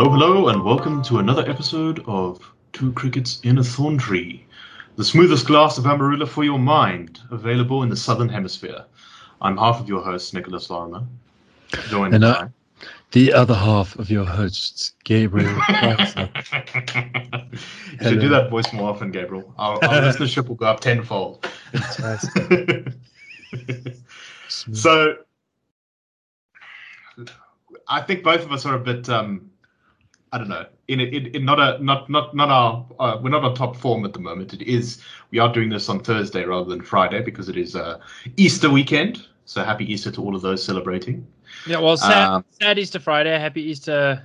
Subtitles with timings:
[0.00, 2.40] Hello, hello, and welcome to another episode of
[2.72, 4.46] Two Crickets in a Thorn Tree,
[4.96, 8.86] the smoothest glass of Amarula for your mind, available in the Southern Hemisphere.
[9.42, 11.04] I'm half of your host, Nicholas Lorimer,
[11.90, 12.50] joined And,
[13.12, 15.60] The other half of your hosts, Gabriel.
[15.68, 15.74] You
[18.00, 19.52] should do that voice more often, Gabriel.
[19.58, 21.46] Our, our listenership will go up tenfold.
[24.48, 25.16] so,
[27.86, 29.06] I think both of us are a bit.
[29.10, 29.49] Um,
[30.32, 30.66] I don't know.
[30.88, 34.04] In, in, in not a not not not our uh, we're not on top form
[34.04, 34.52] at the moment.
[34.52, 37.98] It is we are doing this on Thursday rather than Friday because it is uh,
[38.36, 39.26] Easter weekend.
[39.44, 41.26] So happy Easter to all of those celebrating.
[41.66, 44.22] Yeah, well, sad, Um, sad Easter Friday, happy Easter.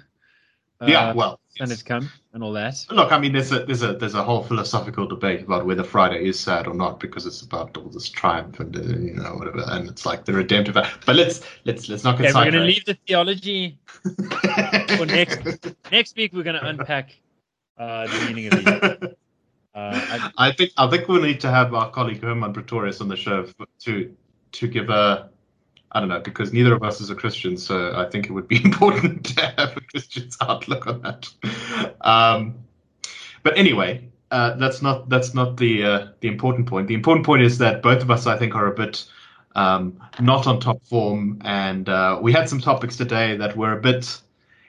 [0.79, 2.85] Uh, yeah, well, Sun has come and all that.
[2.91, 6.27] Look, I mean, there's a there's a there's a whole philosophical debate about whether Friday
[6.27, 9.63] is sad or not because it's about all this triumph and uh, you know whatever,
[9.67, 10.75] and it's like the redemptive.
[10.75, 13.79] But let's let's let's not Okay, get we're going to leave the theology
[14.97, 16.33] for next next week.
[16.33, 17.15] We're going to unpack
[17.77, 19.15] uh, the meaning of Easter.
[19.73, 23.07] Uh, I, I think I think we'll need to have our colleague Herman Pretorius on
[23.07, 23.47] the show
[23.79, 24.13] to
[24.51, 25.29] to give a
[25.95, 28.49] I don't know because neither of us is a Christian, so I think it would
[28.49, 31.29] be important to have a Christian's outlook on that.
[32.01, 32.55] Um,
[33.43, 36.89] but anyway, uh, that's not that's not the uh, the important point.
[36.89, 39.05] The important point is that both of us, I think, are a bit
[39.55, 43.81] um, not on top form, and uh, we had some topics today that were a
[43.81, 44.21] bit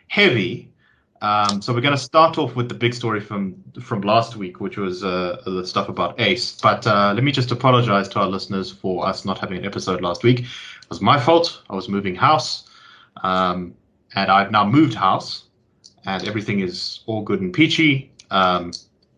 [0.06, 0.70] heavy.
[1.22, 4.60] Um, so we're going to start off with the big story from from last week,
[4.60, 6.60] which was uh, the stuff about Ace.
[6.60, 10.02] But uh, let me just apologize to our listeners for us not having an episode
[10.02, 10.44] last week.
[10.86, 11.62] It was my fault.
[11.68, 12.68] I was moving house,
[13.24, 13.74] um,
[14.14, 15.46] and I've now moved house,
[16.04, 18.12] and everything is all good and peachy.
[18.30, 18.70] Um,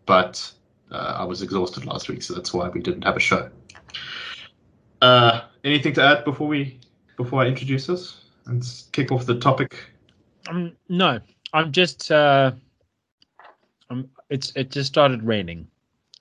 [0.07, 0.51] but
[0.89, 3.51] uh, I was exhausted last week, so that's why we didn't have a show.
[4.99, 6.79] Uh, anything to add before we
[7.17, 9.77] before I introduce us and kick off the topic?
[10.49, 11.19] um, no,
[11.53, 12.11] I'm just.
[12.11, 12.53] Uh,
[13.91, 15.67] um, it's it just started raining,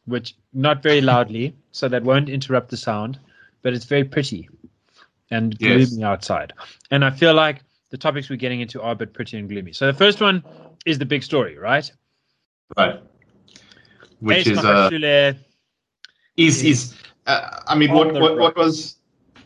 [0.05, 3.19] which not very loudly, so that won't interrupt the sound,
[3.63, 4.47] but it's very pretty
[5.31, 5.91] and Yes.
[5.91, 6.53] gloomy outside.
[6.91, 9.73] And I feel like the topics we're getting into are a bit pretty and gloomy.
[9.73, 10.45] So the first one
[10.87, 11.91] is the big story, right?
[12.77, 13.01] Right.
[14.21, 14.91] Which Ace is uh,
[16.37, 16.95] is is
[17.27, 18.97] uh, I mean what what, what was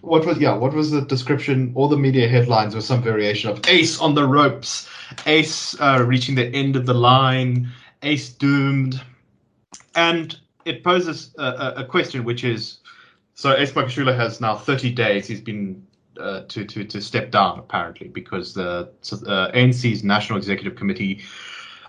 [0.00, 1.72] what was yeah what was the description?
[1.74, 4.88] All the media headlines were some variation of Ace on the ropes,
[5.26, 7.70] Ace uh, reaching the end of the line,
[8.02, 9.00] Ace doomed,
[9.94, 12.78] and it poses a, a, a question which is
[13.34, 15.26] so Ace Magashule has now 30 days.
[15.26, 15.86] He's been
[16.18, 18.90] uh, to to to step down apparently because the
[19.26, 21.22] uh, ANC's National Executive Committee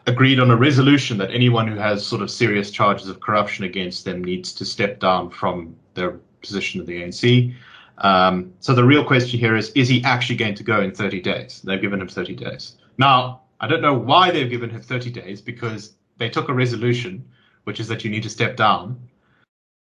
[0.08, 4.06] agreed on a resolution that anyone who has sort of serious charges of corruption against
[4.06, 7.54] them needs to step down from their position in the ANC.
[8.00, 11.22] Um, so the real question here is: Is he actually going to go in 30
[11.22, 11.62] days?
[11.64, 12.78] They've given him 30 days.
[12.98, 17.26] Now, I don't know why they've given him 30 days because they took a resolution,
[17.66, 19.00] which is that you need to step down,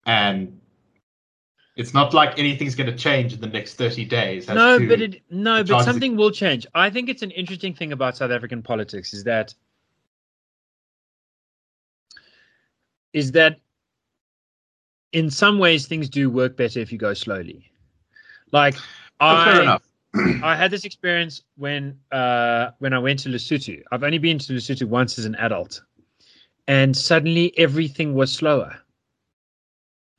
[0.07, 0.61] and
[1.77, 4.49] it's not like anything's going to change in the next 30 days.
[4.49, 6.67] no, but it no, but something will change.
[6.75, 9.55] I think it's an interesting thing about South African politics is that
[13.13, 13.61] is that
[15.13, 17.71] in some ways things do work better if you go slowly.
[18.53, 18.83] Like fair
[19.21, 19.83] I enough.
[20.45, 23.83] I had this experience when uh when I went to Lesotho.
[23.91, 25.83] I've only been to Lesotho once as an adult.
[26.67, 28.75] And suddenly everything was slower.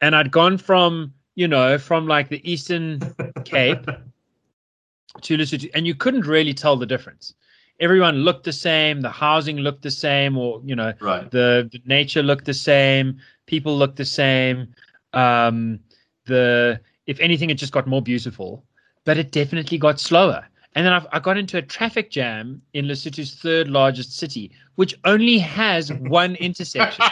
[0.02, 3.00] And I'd gone from, you know, from like the Eastern
[3.44, 3.86] Cape
[5.22, 7.34] to Lesotho, and you couldn't really tell the difference.
[7.80, 11.30] Everyone looked the same, the housing looked the same, or you know, Right.
[11.32, 14.74] the, the nature looked the same, people looked the same.
[15.14, 15.80] Um,
[16.26, 18.64] the if anything, it just got more beautiful,
[19.04, 20.46] but it definitely got slower.
[20.74, 24.98] And then I've, I got into a traffic jam in Lesotho's third largest city, which
[25.06, 27.06] only has one intersection.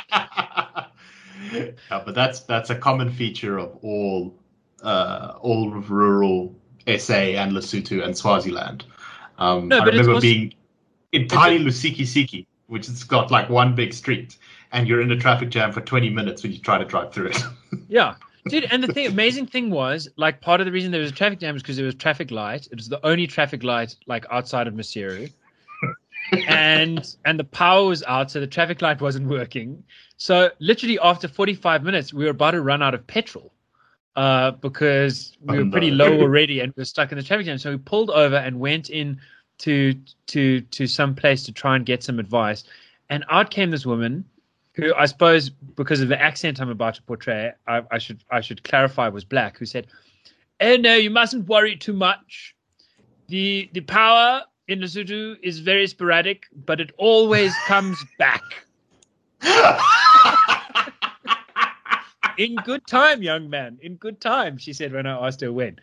[1.54, 1.72] Yeah,
[2.06, 4.36] but that's that's a common feature of all
[4.84, 6.56] uh, all of rural
[6.88, 8.86] SA and Lesotho and Swaziland.
[9.38, 10.54] Um, No, I remember being
[11.12, 14.38] entirely Lusikisiki, which has got like one big street,
[14.72, 17.28] and you're in a traffic jam for 20 minutes when you try to drive through
[17.28, 17.44] it.
[17.88, 18.16] Yeah.
[18.50, 21.14] Dude, and the thing, amazing thing was, like, part of the reason there was a
[21.14, 22.68] traffic jam is because there was traffic light.
[22.72, 25.32] It was the only traffic light, like, outside of Maseru.
[26.48, 29.84] And and the power was out, so the traffic light wasn't working.
[30.18, 33.54] So literally after 45 minutes, we were about to run out of petrol
[34.16, 36.10] uh, because we Oh, were pretty no.
[36.10, 37.58] low already and we were stuck in the traffic jam.
[37.58, 39.20] So we pulled over and went in
[39.60, 39.94] to
[40.28, 42.64] to to some place to try and get some advice.
[43.10, 44.26] And out came this woman
[44.76, 48.42] who I suppose because of the accent I'm about to portray, I, I should I
[48.42, 49.88] should clarify was black, who said,
[50.60, 52.56] "Oh no, you mustn't worry too much.
[53.28, 58.66] The the power in Lesotho is very sporadic, but it always comes back.
[62.38, 63.78] in good time, young man.
[63.82, 65.80] In good time, she said when I asked her when.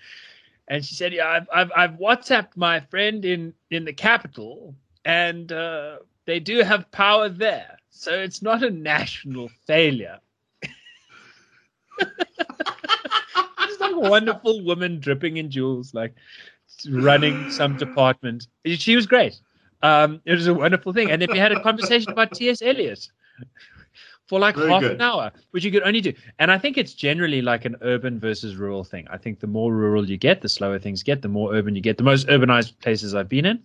[0.68, 4.74] And she said, "Yeah, I've I've, I've WhatsApped my friend in in the capital,
[5.04, 10.18] and uh, they do have power there, so it's not a national failure."
[13.66, 16.14] Just like a wonderful woman dripping in jewels, like
[16.88, 18.46] running some department.
[18.64, 19.40] She was great.
[19.82, 22.60] Um, it was a wonderful thing, and then we had a conversation about T.S.
[22.62, 23.08] Eliot
[24.26, 24.92] for like Very half good.
[24.92, 26.12] an hour, which you could only do.
[26.38, 29.08] And I think it's generally like an urban versus rural thing.
[29.10, 31.22] I think the more rural you get, the slower things get.
[31.22, 33.62] The more urban you get, the most urbanized places I've been in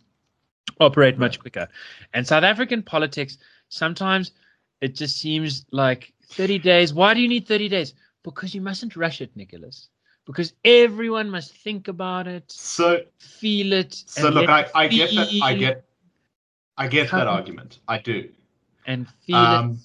[0.79, 1.67] operate much quicker.
[2.13, 3.37] And South African politics
[3.69, 4.31] sometimes
[4.81, 6.93] it just seems like 30 days.
[6.93, 7.93] Why do you need 30 days?
[8.23, 9.89] Because you mustn't rush it, Nicholas.
[10.25, 13.93] Because everyone must think about it, so feel it.
[13.93, 15.29] so look, I, I get that.
[15.43, 15.85] I get
[16.77, 17.79] I get that argument.
[17.87, 18.29] I do.
[18.87, 19.77] and feel Um, it.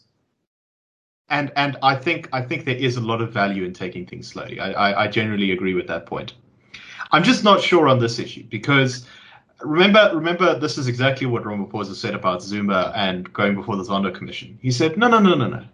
[1.28, 4.28] and and I think I think there is a lot of value in taking things
[4.28, 4.58] slowly.
[4.60, 6.34] I, I, I generally agree with that point.
[7.12, 9.06] I'm just not sure on this issue because
[9.62, 14.14] remember remember this is exactly what Ramaphosa said about Zuma and going before the Zondo
[14.14, 14.58] Commission.
[14.62, 15.64] He said no no no no no.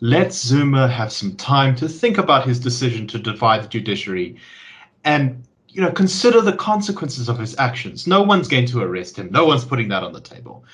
[0.00, 4.36] Let Zuma have some time to think about his decision to defy the judiciary,
[5.04, 8.06] and you know consider the consequences of his actions.
[8.06, 9.30] No one's going to arrest him.
[9.30, 10.64] No one's putting that on the table.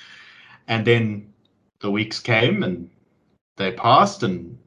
[0.67, 1.33] And then
[1.79, 2.89] the weeks came and
[3.57, 4.57] they passed and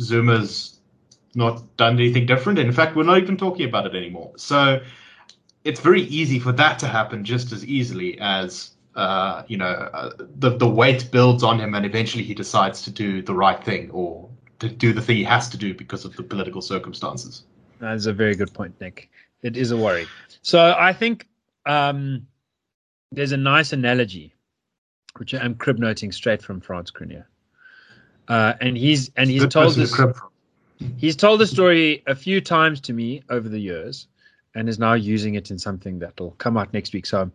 [0.00, 0.80] Zuma's
[1.34, 2.58] not done anything different.
[2.58, 4.32] In fact, we're not even talking about it anymore.
[4.36, 4.80] So
[5.64, 10.10] it's very easy for that to happen just as easily as uh, you know uh,
[10.38, 13.90] the the weight builds on him and eventually he decides to do the right thing
[13.90, 17.44] or to do the thing he has to do because of the political circumstances.
[17.78, 19.08] That's a very good point, Nick.
[19.42, 20.06] It is a worry.
[20.42, 21.28] So I think
[21.66, 22.26] um,
[23.12, 24.34] there's a nice analogy,
[25.16, 27.24] which I'm crib noting straight from Frans Cronje.
[28.26, 29.96] Uh, and he's and he's Good told to this
[30.96, 34.06] he's told the story a few times to me over the years,
[34.54, 37.06] and is now using it in something that'll come out next week.
[37.06, 37.32] So I'm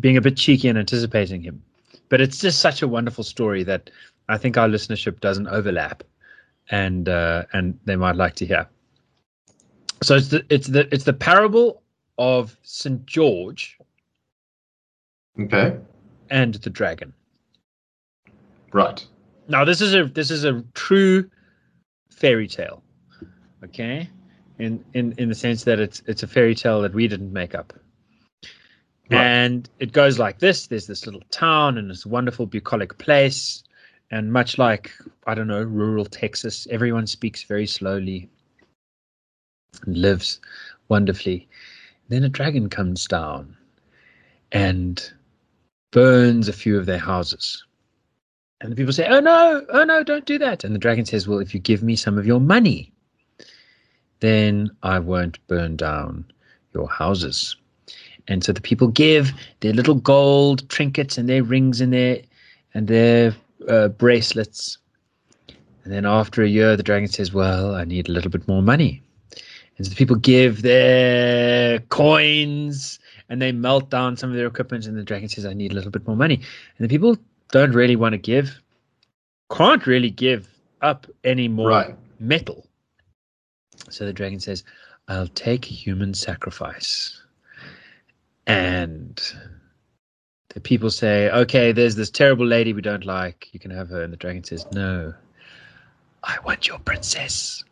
[0.00, 1.62] being a bit cheeky and anticipating him,
[2.08, 3.90] but it's just such a wonderful story that
[4.28, 6.02] I think our listenership doesn't overlap,
[6.70, 8.68] and uh, and they might like to hear.
[10.02, 11.82] So it's the it's the it's the parable
[12.18, 13.78] of Saint George
[15.40, 15.76] Okay.
[16.30, 17.12] and the dragon.
[18.72, 19.04] Right.
[19.48, 21.28] Now this is a this is a true
[22.10, 22.82] fairy tale,
[23.64, 24.08] okay?
[24.58, 27.54] In in in the sense that it's it's a fairy tale that we didn't make
[27.54, 27.72] up.
[29.10, 29.20] Right.
[29.20, 33.64] And it goes like this: There's this little town and this wonderful bucolic place,
[34.10, 34.92] and much like
[35.26, 38.28] I don't know rural Texas, everyone speaks very slowly
[39.86, 40.40] and lives
[40.88, 41.48] wonderfully.
[42.08, 43.56] Then a dragon comes down
[44.52, 45.12] and
[45.92, 47.64] burns a few of their houses.
[48.60, 50.64] And the people say, Oh no, oh no, don't do that.
[50.64, 52.92] And the dragon says, Well, if you give me some of your money,
[54.20, 56.30] then I won't burn down
[56.74, 57.56] your houses.
[58.30, 62.22] And so the people give their little gold trinkets and their rings and their
[62.74, 63.34] and their
[63.68, 64.78] uh, bracelets.
[65.84, 68.62] And then after a year, the dragon says, Well, I need a little bit more
[68.62, 69.02] money.
[69.76, 72.98] And so the people give their coins
[73.28, 74.86] and they melt down some of their equipment.
[74.86, 76.36] And the dragon says, I need a little bit more money.
[76.78, 77.16] And the people
[77.50, 78.60] don't really want to give,
[79.50, 80.48] can't really give
[80.82, 81.96] up any more Right.
[82.20, 82.66] metal.
[83.88, 84.62] So the dragon says,
[85.08, 87.20] I'll take human sacrifice.
[88.46, 89.20] And
[90.50, 93.48] the people say, Okay, there's this terrible lady we don't like.
[93.52, 94.02] You can have her.
[94.02, 95.14] And the dragon says, No,
[96.24, 97.64] I want your princess.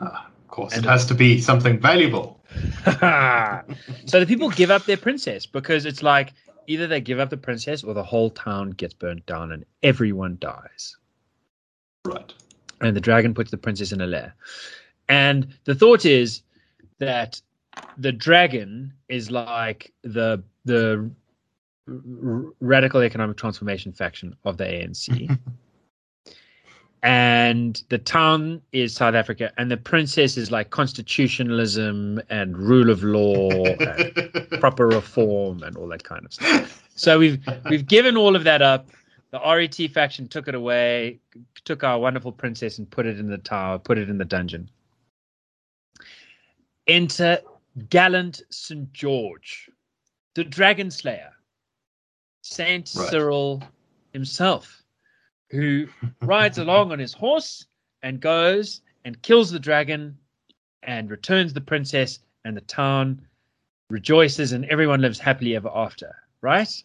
[0.00, 2.40] Ah, of course, And- it has to be something valuable.
[2.86, 6.32] so the people give up their princess because it's like
[6.66, 10.36] either they give up the princess or the whole town gets burnt down and everyone
[10.40, 10.96] dies.
[12.06, 12.32] Right.
[12.80, 14.34] and the dragon puts the princess in a lair.
[15.08, 16.42] And the thought is
[16.98, 17.40] that
[17.98, 21.10] the dragon is like the the
[21.88, 25.38] r- radical economic transformation faction of the ANC.
[27.02, 33.02] and the town is South Africa, and the princess is like constitutionalism and rule of
[33.02, 36.82] law and proper reform and all that kind of stuff.
[36.94, 38.88] So we've we've given all of that up.
[39.30, 41.20] The RET faction took it away,
[41.64, 44.68] took our wonderful princess and put it in the tower, put it in the dungeon.
[46.88, 47.38] Enter
[47.88, 48.92] gallant St.
[48.92, 49.70] George,
[50.34, 51.32] the dragon slayer,
[52.42, 53.10] Saint Right.
[53.10, 53.62] Cyril
[54.12, 54.82] himself,
[55.50, 55.88] who
[56.22, 57.66] rides along on his horse
[58.02, 60.16] and goes and kills the dragon
[60.82, 63.20] and returns the princess, and the town
[63.90, 66.16] rejoices, and everyone lives happily ever after.
[66.40, 66.82] Right?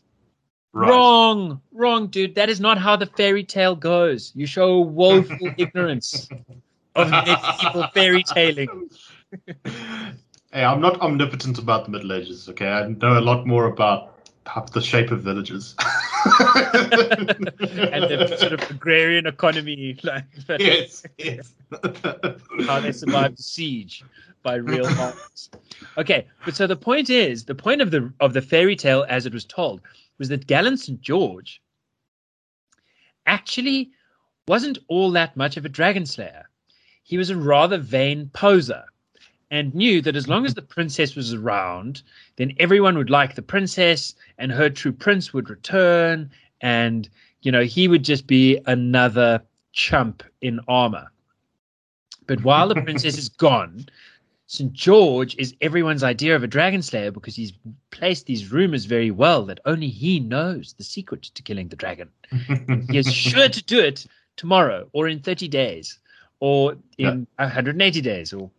[0.74, 0.90] Right.
[0.90, 2.36] Wrong, wrong, dude.
[2.36, 4.34] That is not how the fairy tale goes.
[4.36, 6.28] You show woeful ignorance
[6.96, 8.90] of medieval fairy tailing.
[10.56, 12.48] Hey, I'm not omnipotent about the Middle Ages.
[12.48, 14.14] Okay, I know a lot more about
[14.72, 15.76] the shape of villages.
[15.80, 15.86] and
[18.06, 20.24] the sort of agrarian economy, like
[20.58, 21.56] yes, yes.
[22.66, 24.06] how they survived the siege
[24.44, 25.50] by real arms.
[25.98, 29.26] Okay, but so the point is, the point of the of the fairy tale as
[29.26, 29.82] it was told
[30.20, 31.02] was that Gallant St.
[31.02, 31.62] George
[33.26, 33.92] actually
[34.48, 36.46] wasn't all that much of a dragon slayer.
[37.04, 38.86] He was a rather vain poser
[39.52, 42.02] and knew that as long as the princess was around,
[42.36, 46.30] then everyone would like the princess and her true prince would return
[46.62, 47.10] and
[47.42, 51.12] you know he would just be another chump in armor.
[52.28, 53.86] But while the princess is gone,
[54.48, 54.74] St.
[54.74, 57.54] George is everyone's idea of a dragon slayer because he's
[57.92, 62.10] placed these rumors very well that only he knows the secret to killing the dragon.
[62.90, 64.06] He is sure to do it
[64.38, 66.00] tomorrow or in 30 days
[66.40, 68.50] or in 180 days or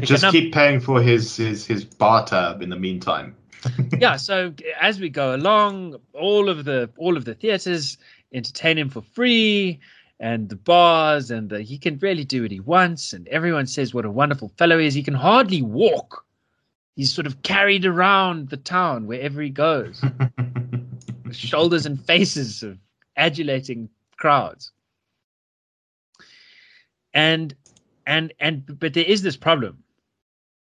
[0.00, 3.36] Just keep paying for his his his bar tab in the meantime.
[3.98, 7.96] yeah so as we go along all of the all of the theaters
[8.32, 9.78] entertain him for free
[10.18, 13.92] and the bars and the, he can really do what he wants and everyone says
[13.92, 14.94] what a wonderful fellow he is.
[14.94, 16.24] He can hardly walk.
[16.96, 20.02] He's sort of carried around the town wherever he goes
[21.32, 22.78] shoulders and faces of
[23.16, 24.70] adulating crowds.
[27.14, 27.54] And
[28.06, 29.82] and and but there is this problem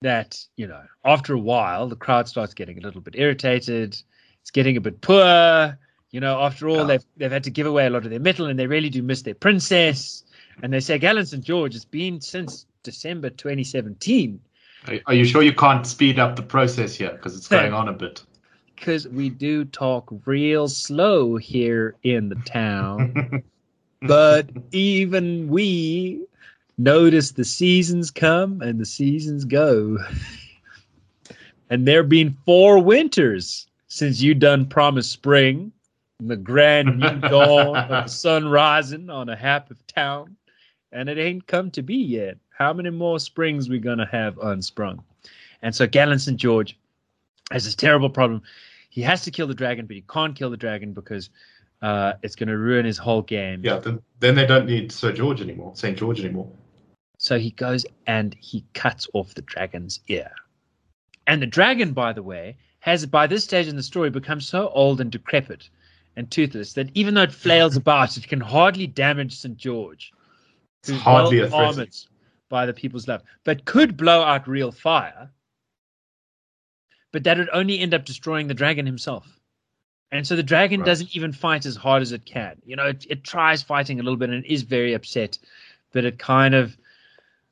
[0.01, 3.97] that you know after a while the crowd starts getting a little bit irritated.
[4.41, 5.77] It's getting a bit poor.
[6.11, 6.83] You know after all Yeah.
[6.85, 9.01] they've they've had to give away a lot of their metal and they really do
[9.01, 10.23] miss their princess.
[10.63, 14.39] And they say Gallant St George it's been since December 2017
[14.87, 17.87] Are- Are you sure you can't speed up the process here because it's going on
[17.89, 18.23] a bit?
[18.75, 23.43] because we do talk real slow here in the town.
[24.01, 26.27] But even we
[26.77, 29.97] notice the seasons come and the seasons go.
[31.69, 35.71] and there been four winters since you done promised spring,
[36.19, 40.35] and the grand new dawn of the sun rising on a half of town,
[40.91, 42.37] and it ain't come to be yet.
[42.49, 45.03] How many more springs we gonna have unsprung?
[45.61, 46.37] And so Gallant St.
[46.37, 46.77] George
[47.51, 48.41] has this terrible problem.
[48.89, 51.29] He has to kill the dragon, but he can't kill the dragon because
[51.81, 53.61] uh, it's going to ruin his whole game.
[53.63, 56.49] yeah, then, then they don't need Sir George anymore, Saint George anymore.
[57.17, 60.31] So he goes and he cuts off the dragon's ear.
[61.27, 64.69] And the dragon, by the way, has by this stage in the story become so
[64.69, 65.69] old and decrepit
[66.15, 69.57] and toothless that even though it flails about, it can hardly damage St.
[69.57, 70.11] George,
[70.81, 71.95] It's who's hardly well armored
[72.49, 75.31] by the people's love, but could blow out real fire.
[77.11, 79.39] But that would only end up destroying the dragon himself.
[80.11, 80.85] And so the dragon Right.
[80.85, 82.61] doesn't even fight as hard as it can.
[82.65, 85.37] You know, it, it tries fighting a little bit and it is very upset,
[85.91, 86.77] but it kind of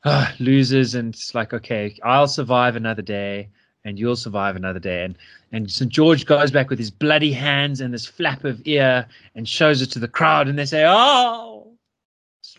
[0.05, 3.49] uh, loses and it's like, okay, I'll survive another day
[3.85, 5.03] and you'll survive another day.
[5.03, 5.17] And
[5.51, 5.91] and St.
[5.91, 9.05] George goes back with his bloody hands and this flap of ear
[9.35, 11.67] and shows it to the crowd and they say, Oh,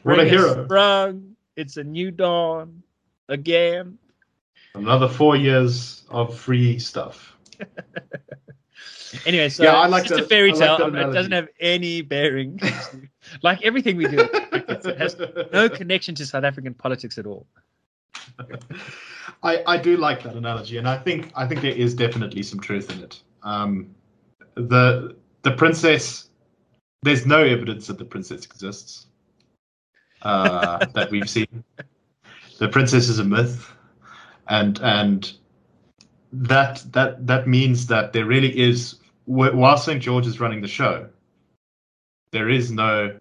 [0.02, 1.34] What a hero." sprung.
[1.56, 2.82] It's a new dawn
[3.28, 3.98] again.
[4.74, 7.36] Another four years of free stuff.
[9.26, 10.76] Anyway, so Yeah, I like it's just a fairy tale.
[10.76, 12.58] it doesn't have any bearing.
[13.43, 15.17] like everything we do, it has
[15.53, 17.47] no connection to South African politics at all.
[19.43, 22.61] I, I do like that analogy, and I think I think there is definitely some
[22.61, 23.21] truth in it.
[23.43, 23.95] Um,
[24.55, 26.31] the the princess,
[27.03, 29.07] there's no evidence that the princess exists
[30.23, 31.64] uh, that we've seen.
[32.59, 33.71] The princess is a myth,
[34.49, 35.33] and and
[36.33, 40.69] that that that means that there really is wh- while St George is running the
[40.69, 41.09] show,
[42.31, 43.19] there is no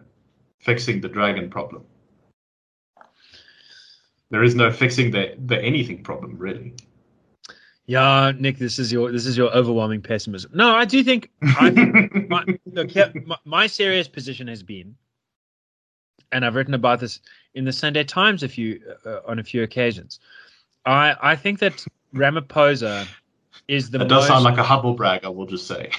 [0.64, 1.84] fixing the dragon problem.
[4.30, 6.74] There is no fixing the the anything problem really.
[7.86, 10.50] Yeah, Nick, this is your this is your overwhelming pessimism.
[10.54, 11.70] No, I do think I,
[12.28, 12.94] my, look,
[13.26, 14.96] my, my serious position has been,
[16.32, 17.20] and I've written about this
[17.54, 20.18] in the Sunday Times a few uh, on a few occasions.
[20.86, 23.06] I I think that Ramaphosa
[23.68, 25.90] is the that does most, sound like a Hubble brag, I will just say.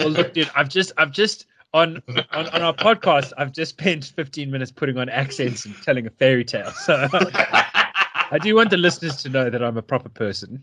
[0.00, 4.04] well, look, dude, I've just I've just on, on on our podcast, I've just spent
[4.04, 6.70] 15 minutes putting on accents and telling a fairy tale.
[6.70, 10.62] So I do want the listeners to know that I'm a proper person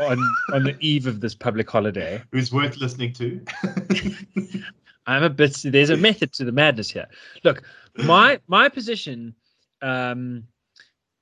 [0.00, 0.18] on
[0.52, 2.22] on the eve of this public holiday.
[2.32, 3.44] Who's worth listening to?
[5.06, 5.60] I'm a bit.
[5.64, 7.06] There's a method to the madness here.
[7.42, 7.62] Look,
[7.98, 9.34] my my position
[9.82, 10.44] um,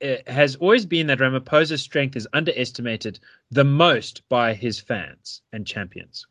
[0.03, 3.19] uh, has always been that Ramaphosa's strength is underestimated
[3.51, 6.27] the most by his fans and champions.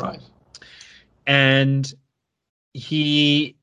[0.00, 0.20] Right.
[1.28, 1.92] And
[2.72, 3.54] he,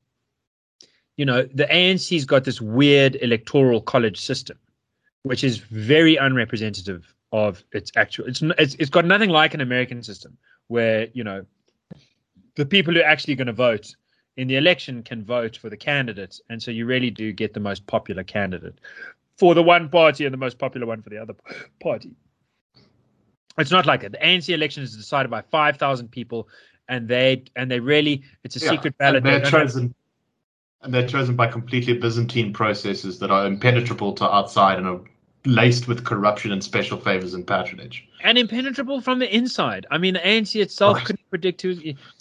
[1.16, 4.56] you know, the ANC's got this weird electoral college system,
[5.24, 8.26] which is very unrepresentative of its actual.
[8.26, 11.44] It's it's, it's got nothing like an American system where you know
[12.54, 13.94] the people who are actually going to vote
[14.36, 17.60] in the election can vote for the candidates, and so you really do get the
[17.60, 18.78] most popular candidate
[19.38, 21.34] for the one party and the most popular one for the other
[21.82, 22.14] party.
[23.58, 24.12] It's not like that.
[24.12, 26.48] The ANC election is decided by five thousand people,
[26.88, 29.16] and they and they really it's a Yeah, secret ballot.
[29.18, 29.94] And They they're have- chosen,
[30.82, 35.00] and they're chosen by completely Byzantine processes that are impenetrable to outside and are
[35.44, 38.06] laced with corruption and special favors and patronage.
[38.24, 39.86] and impenetrable from the inside.
[39.92, 41.06] I mean, the ANC itself Right.
[41.06, 41.74] couldn't predict who.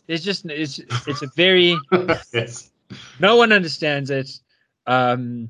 [0.07, 1.75] There's just it's it's a very
[2.33, 2.71] yes.
[3.19, 4.29] no one understands it.
[4.87, 5.49] Um,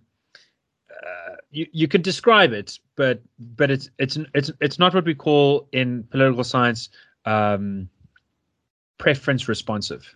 [0.89, 5.13] uh, you you can describe it, but but it's it's it's it's not what we
[5.13, 6.89] call in political science
[7.25, 7.89] um,
[8.97, 10.15] preference responsive.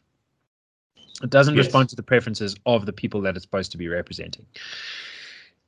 [1.22, 1.66] It doesn't Yes.
[1.66, 4.46] respond to the preferences of the people that it's supposed to be representing.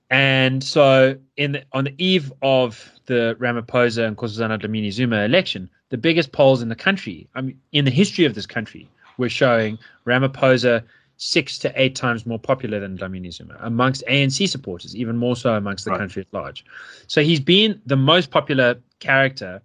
[0.09, 5.69] And so, in the, on the eve of the Ramaphosa and Nkosazana Dlamini Zuma election,
[5.89, 9.29] the biggest polls in the country, I mean, in the history of this country, were
[9.29, 10.83] showing Ramaphosa
[11.17, 15.53] six to eight times more popular than Dlamini Zuma amongst ANC supporters, even more so
[15.53, 15.99] amongst the Right.
[15.99, 16.65] country at large.
[17.07, 19.61] So he's been the most popular character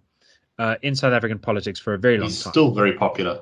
[0.59, 3.41] uh, in South African politics for a very long He's time, still very popular.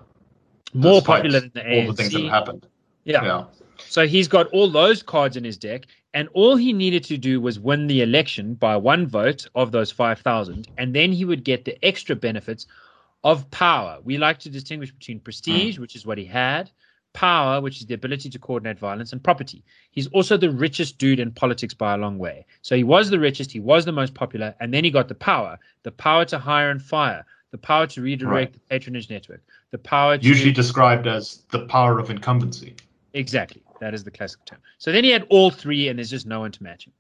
[0.74, 1.82] more popular than the ANC.
[1.82, 2.68] All the things that have happened.
[3.04, 3.24] yeah.
[3.24, 3.44] Yeah.
[3.88, 7.42] So he's got all those cards in his deck, and all he needed to do
[7.42, 11.66] was win the election by one vote of those 5,000, and then he would get
[11.66, 12.68] the extra benefits
[13.26, 14.00] of power.
[14.04, 16.72] We like to distinguish between prestige, which is what he had,
[17.16, 19.64] power, which is the ability to coordinate violence, and property.
[19.92, 22.46] He's also the richest dude in politics by a long way.
[22.62, 25.16] So he was the richest, he was the most popular, and then he got the
[25.16, 28.54] power the power to hire and fire, the power to redirect Right.
[28.54, 30.28] the patronage network, the power to.
[30.28, 32.76] Usually described as the power of incumbency.
[33.14, 33.62] Exactly.
[33.80, 34.60] That is the classic term.
[34.78, 36.94] So then he had all three, and there's just no one to match him.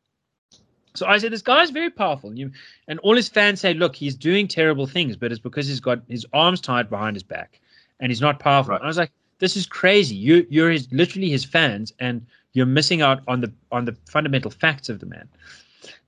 [0.96, 2.30] So I said, this guy's very powerful.
[2.30, 2.52] And, you,
[2.88, 6.00] and all his fans say, look, he's doing terrible things, but it's because he's got
[6.08, 7.60] his arms tied behind his back
[8.00, 8.72] and he's not powerful.
[8.72, 8.78] Right.
[8.78, 10.16] And I was like, this is crazy.
[10.16, 14.52] You, you're his, literally his fans, and you're missing out on the on the fundamental
[14.52, 15.28] facts of the man.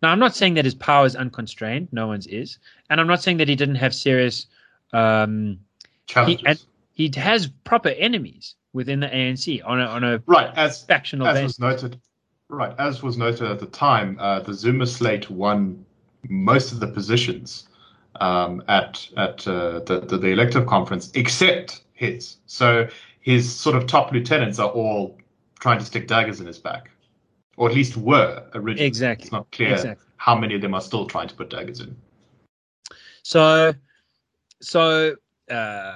[0.01, 1.89] Now, I'm not saying that his power is unconstrained.
[1.91, 2.57] No one's is,
[2.89, 4.47] and I'm not saying that he didn't have serious.
[4.93, 5.59] Um,
[6.07, 6.43] Challenges.
[6.45, 6.63] and-
[6.97, 10.51] he has proper enemies within the ANC on a on a right.
[10.55, 11.47] As factional as basis.
[11.47, 12.01] was noted,
[12.49, 15.85] right as was noted at the time, uh, the Zuma slate won
[16.27, 17.67] most of the positions
[18.19, 22.37] um, at at uh, the, the the elective conference, except his.
[22.47, 22.87] So
[23.27, 25.17] his sort of top lieutenants are all
[25.59, 26.89] trying to stick daggers in his back,
[27.57, 28.87] or at least were originally.
[28.87, 29.23] Exactly.
[29.23, 30.05] It's not clear Exactly.
[30.15, 31.93] how many of them are still trying to put daggers in.
[33.23, 33.73] So,
[34.61, 35.17] so
[35.51, 35.95] uh,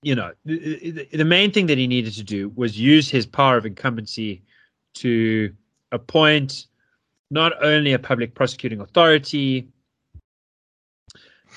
[0.00, 3.26] you know, the, the, the main thing that he needed to do was use his
[3.26, 4.42] power of incumbency
[4.94, 5.54] to
[5.92, 6.68] appoint
[7.30, 9.68] not only a public prosecuting authority,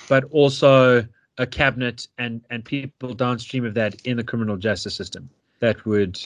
[0.09, 5.29] but also a cabinet and and people downstream of that in the criminal justice system
[5.59, 6.19] that would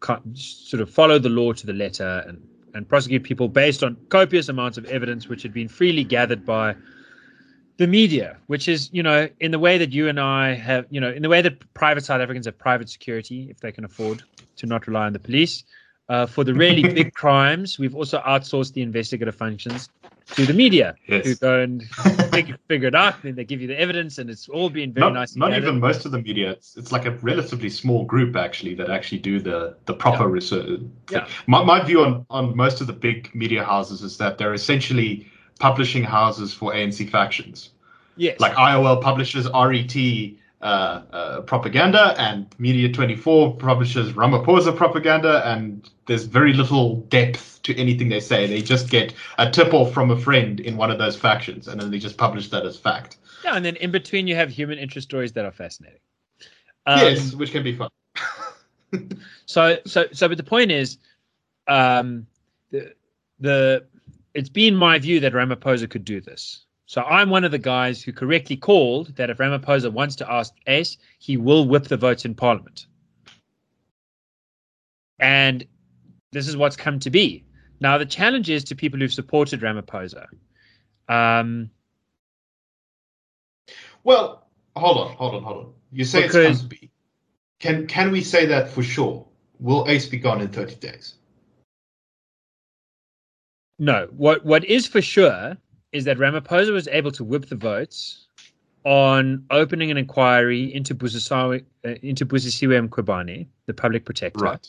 [0.00, 3.96] co- sort of follow the law to the letter and and prosecute people based on
[4.08, 6.74] copious amounts of evidence which had been freely gathered by
[7.76, 11.00] the media, which is, you know, in the way that you and I have, you
[11.00, 14.22] know, in the way that private South Africans have private security, if they can afford
[14.56, 15.64] to not rely on the police.
[16.08, 19.88] Uh, for the really big crimes, we've also outsourced the investigative functions
[20.26, 21.26] to the media, Yes.
[21.26, 21.82] who go and
[22.32, 25.06] figure, it out, and then they give you the evidence, and it's all been very
[25.06, 25.36] not, nice.
[25.36, 25.64] not gathered.
[25.68, 26.50] even most of the media.
[26.52, 30.30] It's, it's like a relatively small group actually that actually do the the proper Yeah.
[30.30, 30.80] research.
[31.10, 31.26] Yeah.
[31.46, 35.26] My my view on on most of the big media houses is that they're essentially
[35.60, 37.70] publishing houses for ANC factions.
[38.16, 39.94] yes, Like IOL publishes RET
[41.46, 48.20] propaganda, and Media 24 publishes Ramaphosa propaganda, and there's very little depth to anything they
[48.20, 48.46] say.
[48.46, 51.80] They just get a tip off from a friend in one of those factions, and
[51.80, 53.18] then they just publish that as fact.
[53.44, 56.00] yeah, and then in between you have human interest stories that are fascinating.
[56.86, 57.90] Um, yes, which can be fun.
[59.46, 60.98] So so so but the point is
[61.66, 62.26] um
[62.70, 62.94] the
[63.40, 63.84] the
[64.34, 66.64] it's been my view that Ramaphosa could do this.
[66.86, 70.52] So I'm one of the guys who correctly called that if Ramaphosa wants to ask
[70.66, 72.86] Ace, he will whip the votes in parliament.
[75.18, 75.66] And
[76.32, 77.44] this is what's come to be.
[77.80, 80.26] Now the challenge is to people who've supported Ramaphosa.
[81.08, 81.70] Um
[84.02, 85.72] Well, hold on, hold on, hold on.
[85.92, 86.90] You say Because- it's come to be.
[87.60, 89.26] Can can we say that for sure?
[89.58, 91.14] Will Ace be gone in 30 days?
[93.78, 95.56] No, what what is for sure
[95.94, 98.26] is that Ramaphosa was able to whip the votes
[98.84, 104.68] on opening an inquiry into Busisiwe, uh, into Mkhwebane, the public protector, Right.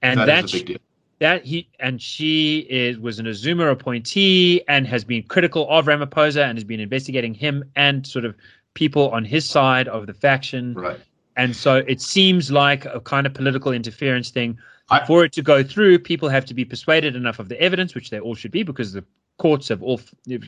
[0.00, 0.78] and that that is a big deal.
[1.18, 6.42] that he and she is was an Azuma appointee and has been critical of Ramaphosa
[6.48, 8.34] and has been investigating him and sort of
[8.74, 10.72] people on his side of the faction.
[10.74, 11.00] Right.
[11.36, 14.58] And so it seems like a kind of political interference thing.
[14.88, 17.94] I- For it to go through, people have to be persuaded enough of the evidence,
[17.94, 19.04] which they all should be, because the
[19.38, 20.00] courts have all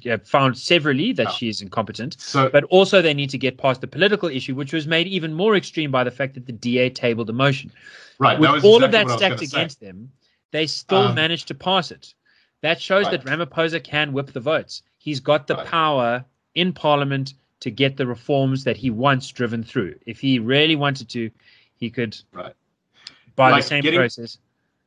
[0.04, 2.16] have found severally that she is incompetent.
[2.18, 5.34] So But also, they need to get past the political issue, which was made even
[5.34, 7.70] more extreme by the fact that the DA tabled a motion
[8.18, 8.38] right.
[8.38, 9.58] with all of that what I was stacked gonna say.
[9.58, 10.10] against them,
[10.52, 12.14] they still Um, managed to pass it.
[12.62, 14.82] That shows that Ramaphosa can whip the votes.
[14.96, 15.66] He's got the Right.
[15.66, 16.24] power
[16.54, 19.96] in Parliament to get the reforms that he wants driven through.
[20.06, 21.30] If he really wanted to,
[21.76, 22.54] he could, Right.
[23.36, 24.38] by Like the same getting- process.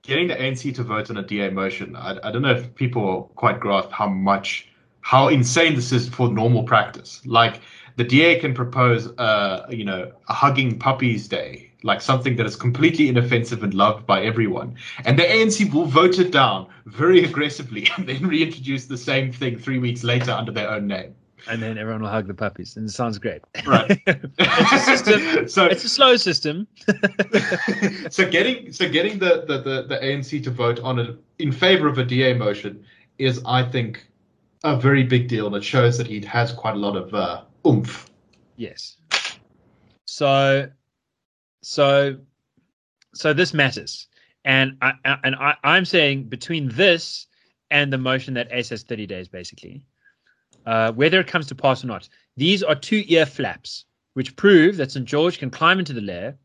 [0.03, 3.31] Getting the ANC to vote on a DA motion, I, I don't know if people
[3.35, 4.67] quite grasp how much,
[5.01, 7.21] how insane this is for normal practice.
[7.25, 7.61] Like
[7.97, 12.55] the DA can propose, uh, you know, a hugging puppies day, like something that is
[12.55, 17.87] completely inoffensive and loved by everyone, and the ANC will vote it down very aggressively
[17.97, 21.15] and then reintroduce the same thing three weeks later under their own name.
[21.49, 23.41] And then everyone will hug the puppies, and it sounds great.
[23.65, 23.99] Right.
[24.07, 25.47] it's a system.
[25.47, 26.67] so It's a slow system.
[28.09, 31.87] so getting so getting the, the, the, the ANC to vote on it in favor
[31.87, 32.83] of a DA motion
[33.17, 34.05] is, I think,
[34.63, 35.47] a very big deal.
[35.47, 38.07] And it shows that he has quite a lot of uh, oomph.
[38.57, 38.97] Yes.
[40.05, 40.69] So,
[41.63, 42.17] so,
[43.13, 44.07] so this matters,
[44.45, 47.27] and I I- and I, I'm saying between this
[47.71, 49.85] and the motion that Ace has 30 days, basically,
[50.65, 54.77] uh, whether it comes to pass or not, these are two ear flaps which prove
[54.77, 56.35] that St George can climb into the lair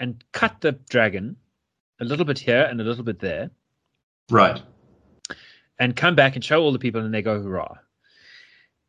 [0.00, 1.34] and cut the dragon
[2.00, 3.50] a little bit here and a little bit there,
[4.30, 4.60] Right.
[5.78, 7.74] and come back and show all the people, and they go hurrah.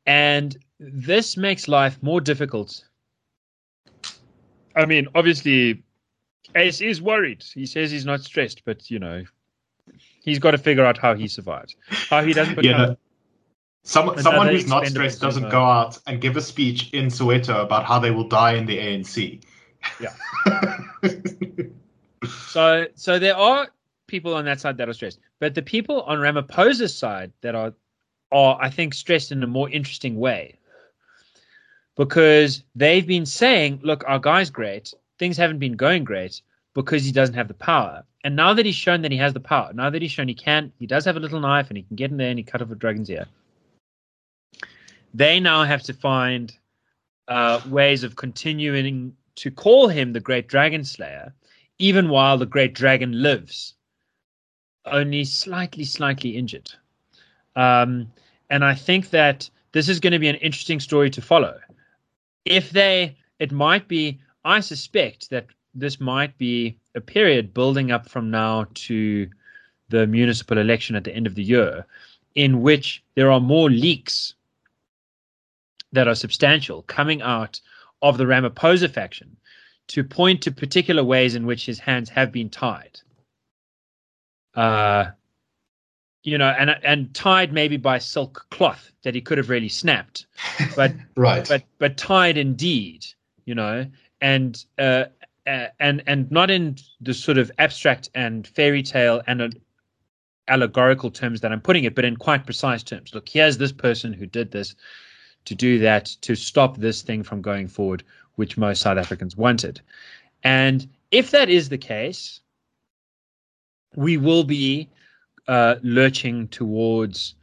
[0.06, 2.84] And this makes life more difficult.
[4.76, 5.84] I mean, obviously,
[6.56, 7.44] Ace is worried.
[7.54, 9.24] He says he's not stressed, but you know,
[10.22, 11.76] he's got to figure out how he survives,
[12.10, 12.72] how he doesn't become.
[12.72, 12.86] Yeah.
[12.88, 12.98] no,
[13.88, 15.52] Some, someone who's not stressed doesn't reserve.
[15.52, 18.78] go out and give a speech in Soweto about how they will die in the
[18.78, 19.42] ANC.
[20.02, 20.14] Yeah.
[22.48, 23.68] So, so there are
[24.08, 27.72] people on that side that are stressed, but the people on Ramaphosa's side that are,
[28.32, 30.58] are I think stressed in a more interesting way,
[31.96, 34.96] because they've been saying, "Look, our guy's great.
[35.20, 36.42] Things haven't been going great
[36.74, 39.40] because he doesn't have the power." And now that he's shown that he has the
[39.40, 41.84] power, now that he's shown he can, he does have a little knife and he
[41.84, 43.28] can get in there and he cut off a dragon's ear.
[45.18, 46.56] They now have to find
[47.28, 51.34] uh, ways of continuing to call him the Great Dragon Slayer,
[51.80, 53.74] even while the Great Dragon lives,
[54.86, 56.70] only slightly, slightly injured.
[57.56, 58.12] Um,
[58.52, 61.60] and I think that this is going to be an interesting story to follow.
[62.46, 68.08] If they, it might be, I suspect that this might be a period building up
[68.08, 69.28] from now to
[69.90, 71.88] the municipal election at the end of the year,
[72.36, 74.36] in which there are more leaks
[75.92, 77.60] that are substantial coming out
[78.02, 79.38] of the Ramaphosa faction
[79.88, 83.00] to point to particular ways in which his hands have been tied.
[84.54, 85.12] Uh,
[86.24, 90.28] you know, and and tied maybe by silk cloth that he could have really snapped,
[90.76, 91.48] but right.
[91.48, 93.06] but but tied indeed,
[93.46, 93.86] you know,
[94.20, 95.06] and uh,
[95.46, 99.50] uh, and and not in the sort of abstract and fairy tale and uh,
[100.50, 103.14] allegorical terms that I'm putting it, but in quite precise terms.
[103.14, 104.76] Look, here's this person who did this
[105.48, 108.04] to do that to stop this thing from going forward,
[108.36, 109.80] which most South Africans wanted.
[110.44, 112.42] And if that is the case,
[113.96, 114.90] we will be
[115.48, 117.36] uh, lurching towards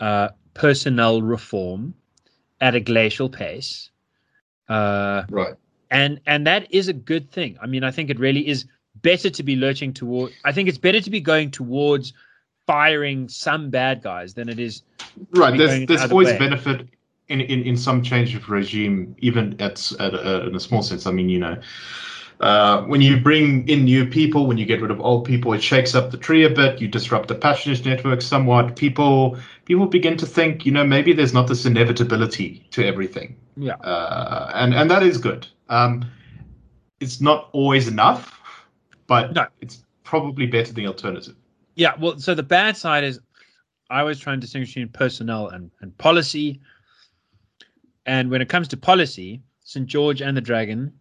[0.00, 1.94] uh, personnel reform
[2.60, 3.90] at a glacial pace.
[4.68, 5.54] Uh, right.
[5.90, 7.56] and and that is a good thing.
[7.62, 10.32] I mean, I think it really is better to be lurching toward.
[10.44, 12.12] I think it's better to be going towards
[12.66, 14.82] firing some bad guys than it is.
[15.30, 15.56] Right.
[15.56, 16.38] There's there's always way.
[16.38, 16.88] benefit
[17.28, 21.06] in, in, in some change of regime, even at, at a, in a small sense.
[21.06, 21.56] I mean, you know,
[22.40, 25.62] uh, when you bring in new people, when you get rid of old people, it
[25.62, 26.80] shakes up the tree a bit.
[26.80, 28.76] You disrupt the patronage network somewhat.
[28.76, 33.74] People people begin to think, you know, maybe there's not this inevitability to everything, Yeah.
[33.76, 35.46] uh, and and that is good.
[35.68, 36.04] Um,
[36.98, 38.40] it's not always enough,
[39.06, 39.46] but No.
[39.60, 41.36] it's probably better than the alternative.
[41.76, 41.94] Yeah.
[41.98, 43.20] Well, so the bad side is
[43.88, 46.60] I always try and distinguish between personnel and, and policy.
[48.06, 49.86] And when it comes to policy, St.
[49.86, 50.92] George and the Dragon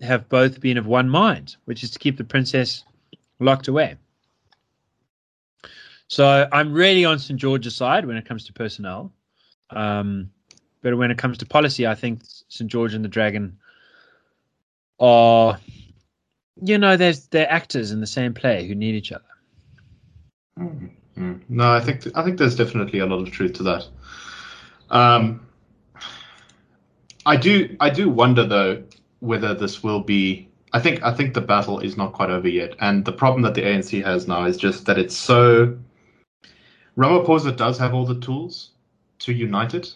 [0.00, 2.84] have both been of one mind, which is to keep the princess
[3.40, 3.96] locked away.
[6.08, 9.12] So I'm really on St George's side when it comes to personnel.
[9.70, 10.30] Um,
[10.82, 13.58] but when it comes to policy, I think St George and the Dragon
[15.00, 15.58] are,
[16.62, 19.24] you know, there's they're actors in the same play who need each other.
[20.58, 21.40] Mm, mm.
[21.48, 23.86] No, I think I think there's definitely a lot of truth to that.
[24.90, 25.45] Um,
[27.26, 28.84] I do I do wonder though
[29.18, 30.48] whether this will be.
[30.72, 33.54] I think I think the battle is not quite over yet, and the problem that
[33.54, 35.76] the ANC has now is just that it's so.
[36.96, 38.70] Ramaphosa does have all the tools
[39.18, 39.94] to unite it,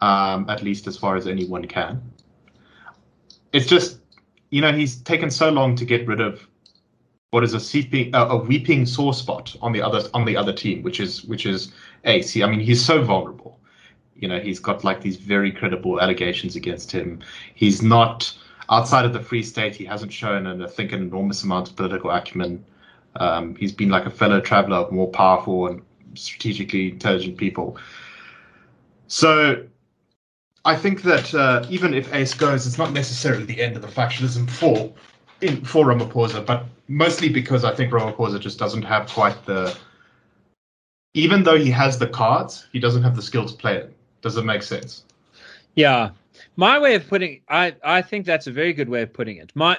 [0.00, 2.00] um, at least as far as anyone can.
[3.52, 3.98] It's just,
[4.50, 6.46] you know, he's taken so long to get rid of
[7.32, 10.52] what is a seeping, uh, a weeping sore spot on the other on the other
[10.52, 11.72] team, which is which is
[12.04, 12.36] Ace.
[12.36, 13.59] I mean, he's so vulnerable.
[14.20, 17.20] You know, he's got like these very credible allegations against him.
[17.54, 18.32] He's not
[18.68, 19.74] outside of the Free State.
[19.74, 22.64] He hasn't shown, and I think, an enormous amount of political acumen.
[23.16, 25.82] Um, he's been like a fellow traveler of more powerful and
[26.14, 27.76] strategically intelligent people.
[29.08, 29.64] So
[30.64, 33.88] I think that uh, even if Ace goes, it's not necessarily the end of the
[33.88, 34.92] factionalism for
[35.40, 39.76] in for Ramaphosa, but mostly because I think Ramaphosa just doesn't have quite the.
[41.14, 43.96] Even though he has the cards, he doesn't have the skill to play it.
[44.22, 45.04] Does it make sense?
[45.74, 46.10] Yeah,
[46.56, 49.52] my way of putting, I I think that's a very good way of putting it.
[49.54, 49.78] My,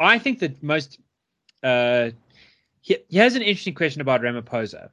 [0.00, 0.98] I think that most.
[1.62, 2.10] Uh,
[2.80, 4.90] he, he has an interesting question about Ramaphosa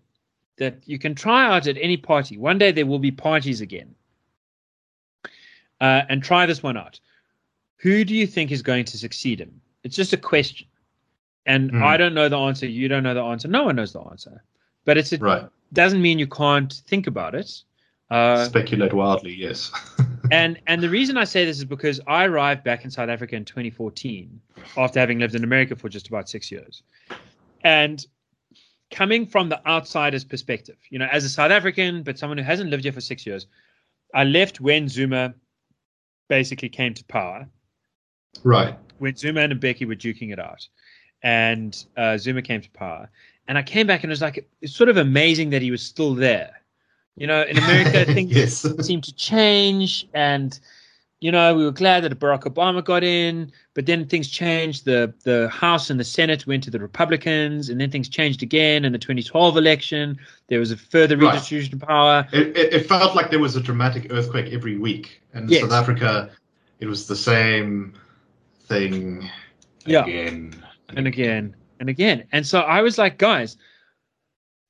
[0.58, 2.38] that you can try out at any party.
[2.38, 3.94] One day there will be parties again.
[5.82, 7.00] Uh, and try this one out.
[7.78, 9.60] Who do you think is going to succeed him?
[9.84, 10.68] It's just a question.
[11.46, 11.84] And Hmm.
[11.84, 12.66] I don't know the answer.
[12.66, 13.48] You don't know the answer.
[13.50, 14.44] No one knows the answer.
[14.86, 15.46] But it's a, Right.
[15.74, 17.52] doesn't mean you can't think about it.
[18.14, 19.72] Uh, Speculate wildly, yes.
[20.32, 23.36] and and the reason I say this is because I arrived back in South Africa
[23.36, 24.40] in 2014
[24.78, 26.84] after having lived in America for just about six years,
[27.64, 28.06] and
[28.92, 32.70] coming from the outsider's perspective, you know, as a South African but someone who hasn't
[32.70, 33.48] lived here for six years,
[34.14, 35.34] I left when Zuma
[36.30, 37.48] basically came to power.
[38.44, 38.78] right.
[39.00, 40.68] When Zuma and Mbeki were duking it out,
[41.24, 43.10] and uh, Zuma came to power,
[43.48, 45.82] and I came back and it was like it's sort of amazing that he was
[45.82, 46.63] still there.
[47.16, 48.66] You know, in America, things yes.
[48.86, 50.60] seemed to change and
[51.22, 55.14] you know we were glad that barack obama got in but then things changed the
[55.24, 58.92] the house and the senate went to the republicans and then things changed again in
[58.92, 60.18] the 2012 election
[60.50, 61.28] there was a further Right.
[61.32, 65.22] redistribution of power It, it, it felt like there was a dramatic earthquake every week.
[65.34, 65.62] And in Yes.
[65.62, 66.30] South Africa,
[66.82, 67.94] it was the same
[68.66, 69.30] thing
[69.86, 70.04] Yeah.
[70.04, 70.62] again.
[70.98, 73.56] and again and again and so i was like guys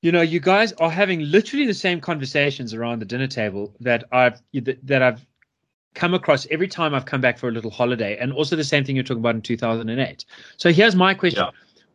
[0.04, 4.04] you know you guys are having literally the same conversations around the dinner table that
[4.12, 4.40] i've
[4.82, 5.26] that i've
[5.94, 8.84] come across every time i've come back for a little holiday and also the same
[8.84, 10.24] thing you're talking about in 2008
[10.58, 11.50] so here's my question Yeah.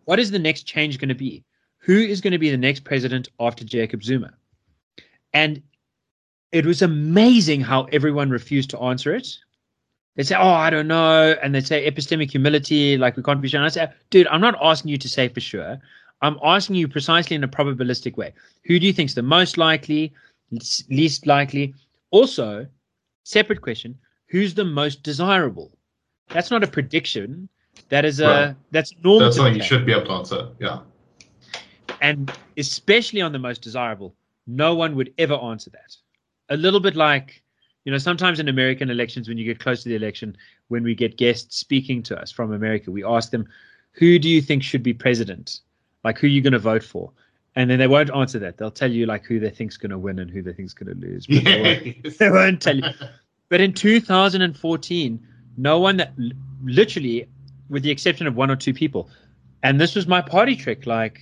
[0.06, 1.44] what is the next change going to be
[1.78, 4.34] who is going to be the next president after jacob zuma
[5.34, 5.62] and
[6.52, 9.28] it was amazing how everyone refused to answer it
[10.16, 13.48] they say, "Oh, I don't know," and they say epistemic humility, like we can't be
[13.48, 13.60] sure.
[13.60, 15.80] And I say, "Dude, I'm not asking you to say for sure.
[16.22, 18.34] I'm asking you precisely in a probabilistic way.
[18.66, 20.14] Who do you think is the most likely,
[20.90, 21.74] least- likely?
[22.12, 22.68] Also,
[23.24, 25.72] separate question: Who's the most desirable?
[26.30, 27.50] That's not a prediction.
[27.90, 28.56] That is a Right.
[28.72, 29.22] that's normal.
[29.28, 30.50] That's something you should be able to answer.
[30.60, 30.80] Yeah.
[32.02, 34.16] and especially on the most desirable,
[34.48, 35.98] no one would ever answer that.
[36.50, 37.42] A little bit like,
[37.84, 40.38] you know, sometimes in American elections, when you get close to the election,
[40.70, 43.48] when we get guests speaking to us from America, we ask them,
[43.94, 45.60] who do you think should be president?
[46.10, 47.12] Like, who are you going to vote for?
[47.56, 48.58] And then they won't answer that.
[48.58, 50.92] They'll tell you like who they think's going to win and who they think's going
[50.92, 51.28] to lose.
[51.28, 51.62] But they,
[52.04, 52.84] won't, they won't tell you.
[53.50, 56.14] But in 2014, no one that
[56.64, 57.28] literally,
[57.70, 59.08] with the exception of one or two people,
[59.62, 61.22] and this was my party trick, like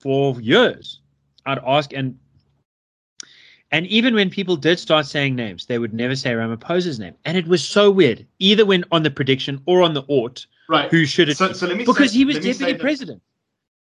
[0.00, 1.00] for years,
[1.46, 2.18] I'd ask and
[3.72, 7.38] and even when people did start saying names, they would never say Ramaphosa's name, and
[7.38, 8.26] it was so weird.
[8.38, 10.90] Either when on the prediction or on the ought, Right.
[10.90, 13.22] who should it So, so let me Because say, he was deputy that- president.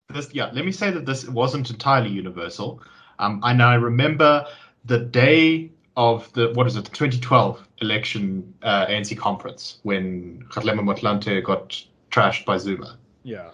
[0.08, 2.80] This yeah let me say that this wasn't entirely universal.
[3.18, 4.46] Um and i remember
[4.84, 10.82] the day of the what is it the 2012 election uh, anc conference when Kgalema
[10.82, 12.98] Motlanthe got trashed by zuma.
[13.22, 13.50] Yeah.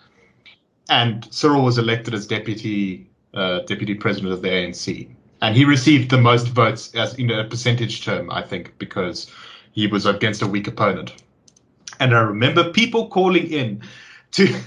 [0.88, 5.08] and cyril was elected as deputy uh, deputy president of the anc
[5.42, 9.30] and he received the most votes as in a percentage term i think because
[9.72, 11.22] he was against a weak opponent.
[12.00, 13.82] And i remember people calling in
[14.32, 14.58] to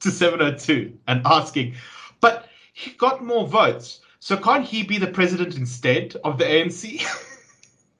[0.00, 1.74] to 702 and asking,
[2.20, 7.00] but he got more votes, so can't he be the president instead of the ANC?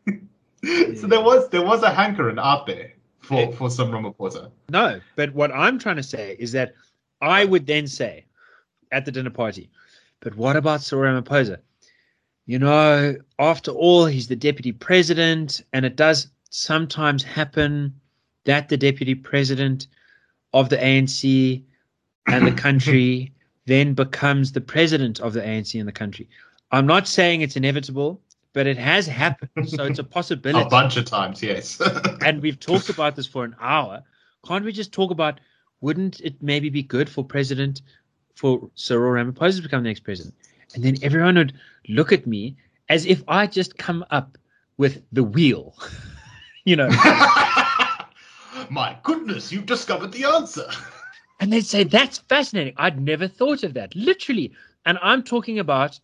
[0.98, 4.50] so there was there was a hankering out there for, for some Ramaphosa.
[4.68, 6.74] No, but what I'm trying to say is that
[7.20, 8.24] I would then say,
[8.92, 9.70] at the dinner party.
[10.20, 11.58] But what about Cyril Ramaphosa?
[12.46, 17.94] You know, after all, he's the deputy president, and it does sometimes happen
[18.44, 19.86] that the deputy president
[20.52, 21.62] of the ANC
[22.26, 23.33] and the country
[23.66, 26.28] then becomes the president of the ANC in the country.
[26.72, 28.20] I'm not saying it's inevitable,
[28.52, 29.68] but it has happened.
[29.68, 30.66] So it's a possibility.
[30.66, 31.80] a bunch of times, yes.
[32.24, 34.02] and we've talked about this for an hour.
[34.46, 35.40] Can't we just talk about
[35.80, 37.83] wouldn't it maybe be good for president
[38.35, 40.35] for Cyril Ramaphosa to become the next president?
[40.74, 41.52] And then everyone would
[41.88, 42.56] look at me
[42.88, 44.37] as if I just come up
[44.76, 45.76] with the wheel.
[46.64, 46.88] you know.
[48.68, 50.70] My goodness, you've discovered the answer.
[51.40, 52.74] And they'd say, That's fascinating.
[52.76, 53.94] I'd never thought of that.
[53.96, 54.53] Literally.
[54.87, 55.98] And I'm talking about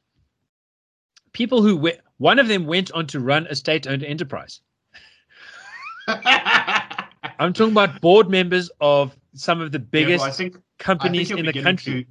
[1.32, 4.60] people who went, one of them went on to run a state owned enterprise.
[6.08, 11.44] I'm talking about board members of some of the biggest Yeah, well, think companies in
[11.44, 12.06] the country.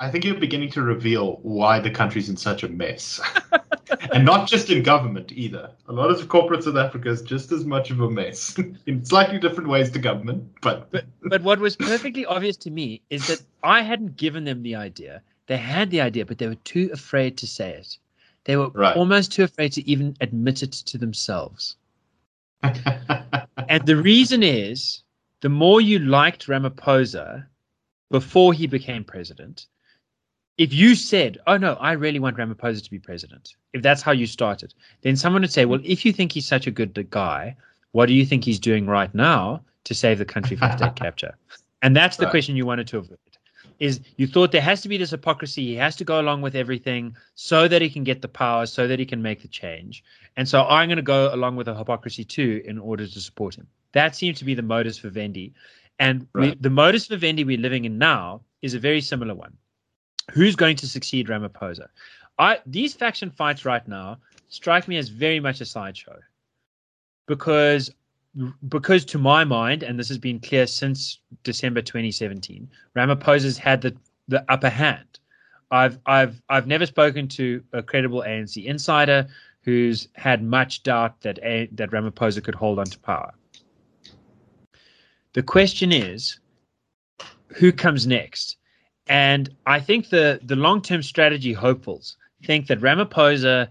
[0.00, 3.20] I think you're beginning to reveal why the country's in such a mess.
[4.12, 5.70] and not just in government either.
[5.88, 9.38] A lot of corporate South Africa is just as much of a mess in slightly
[9.38, 13.42] different ways to government, but, But but what was perfectly obvious to me is that
[13.62, 15.20] I hadn't given them the idea.
[15.48, 17.98] They had the idea, but they were too afraid to say it.
[18.44, 18.96] They were Right.
[18.96, 21.76] almost too afraid to even admit it to themselves.
[22.62, 25.02] And the reason is
[25.42, 27.46] the more you liked Ramaphosa
[28.10, 29.66] before he became president,
[30.58, 34.12] if you said, Oh no, I really want Ramaphosa to be president, if that's how
[34.12, 37.56] you started, then someone would say, Well, if you think he's such a good guy,
[37.92, 41.34] what do you think he's doing right now to save the country from state capture?
[41.82, 42.30] And that's the Right.
[42.30, 43.18] question you wanted to avoid.
[43.78, 46.54] Is you thought there has to be this hypocrisy, he has to go along with
[46.54, 50.04] everything so that he can get the power, so that he can make the change.
[50.36, 53.54] And so I'm going to go along with the hypocrisy too in order to support
[53.56, 53.66] him.
[53.92, 55.54] That seems to be the modus vivendi.
[55.98, 59.56] And we, the modus vivendi we're living in now is a very similar one.
[60.32, 61.88] Who's going to succeed Ramaphosa?
[62.38, 66.18] I these faction fights right now strike me as very much a sideshow.
[67.26, 67.90] Because
[68.68, 73.96] because to my mind, and this has been clear since December 2017, Ramaphosa's had the,
[74.28, 75.18] the upper hand.
[75.70, 79.28] I've I've I've never spoken to a credible ANC insider
[79.62, 83.32] who's had much doubt that a, that Ramaphosa could hold on to power.
[85.32, 86.40] The question is,
[87.48, 88.56] who comes next?
[89.08, 93.68] And I think the the long term strategy hopefuls think that Ramaphosa,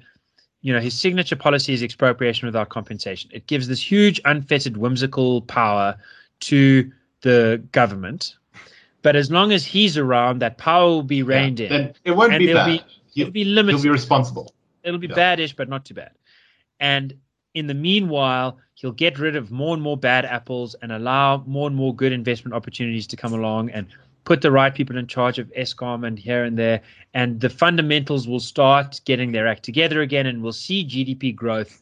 [0.61, 3.29] you know, his signature policy is expropriation without compensation.
[3.33, 5.95] It gives this huge, unfettered, whimsical power
[6.41, 8.35] to the government.
[9.01, 11.69] But as long as he's around, that power will be reined in.
[11.69, 12.65] Then it won't And be bad.
[12.65, 13.77] be- It'll be limited.
[13.77, 14.53] he'll be responsible.
[14.83, 15.15] It'll be Yeah.
[15.35, 16.11] badish, but not too bad.
[16.79, 17.13] And
[17.53, 21.67] in the meanwhile, he'll get rid of more and more bad apples and allow more
[21.67, 23.87] and more good investment opportunities to come along and
[24.23, 26.81] put the right people in charge of Eskom and here and there.
[27.13, 31.81] And the fundamentals will start getting their act together again, and we'll see GDP growth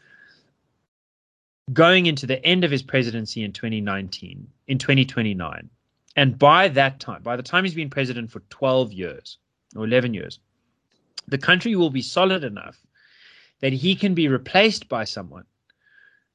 [1.73, 5.69] going into the end of his presidency in 2019, in 2029.
[6.15, 9.38] And by that time, by the time he's been president for 12 years
[9.76, 10.39] or 11 years,
[11.28, 12.78] the country will be solid enough
[13.60, 15.45] that he can be replaced by someone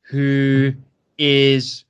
[0.02, 0.72] who
[1.18, 1.84] is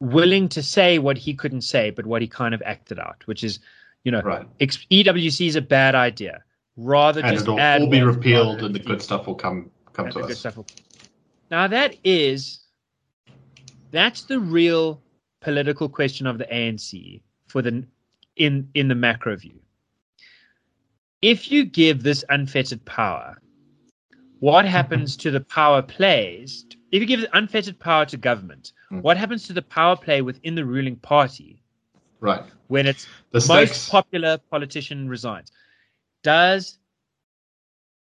[0.00, 3.42] willing to say what he couldn't say, but what he kind of acted out, which
[3.42, 3.58] is,
[4.04, 4.46] you know, Right.
[4.60, 6.42] ex- EWC is a bad idea.
[6.76, 10.10] Rather And just it'll add all be repealed and the good stuff will come come
[10.10, 10.44] to us.
[10.56, 10.66] will-
[11.50, 12.60] Now that is
[13.90, 15.00] that's the real
[15.40, 17.84] political question of the ANC for the
[18.36, 19.58] in in the macro view.
[21.22, 23.40] If you give this unfettered power,
[24.40, 26.66] what happens to the power plays?
[26.92, 29.00] If you give unfettered power to government, Hmm.
[29.00, 31.62] what happens to the power play within the ruling party
[32.20, 32.44] Right.
[32.68, 33.88] when its The most stakes.
[33.88, 35.50] popular politician resigns?
[36.22, 36.78] Does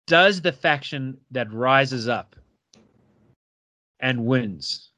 [0.05, 2.35] does the faction that rises up
[3.99, 4.91] and wins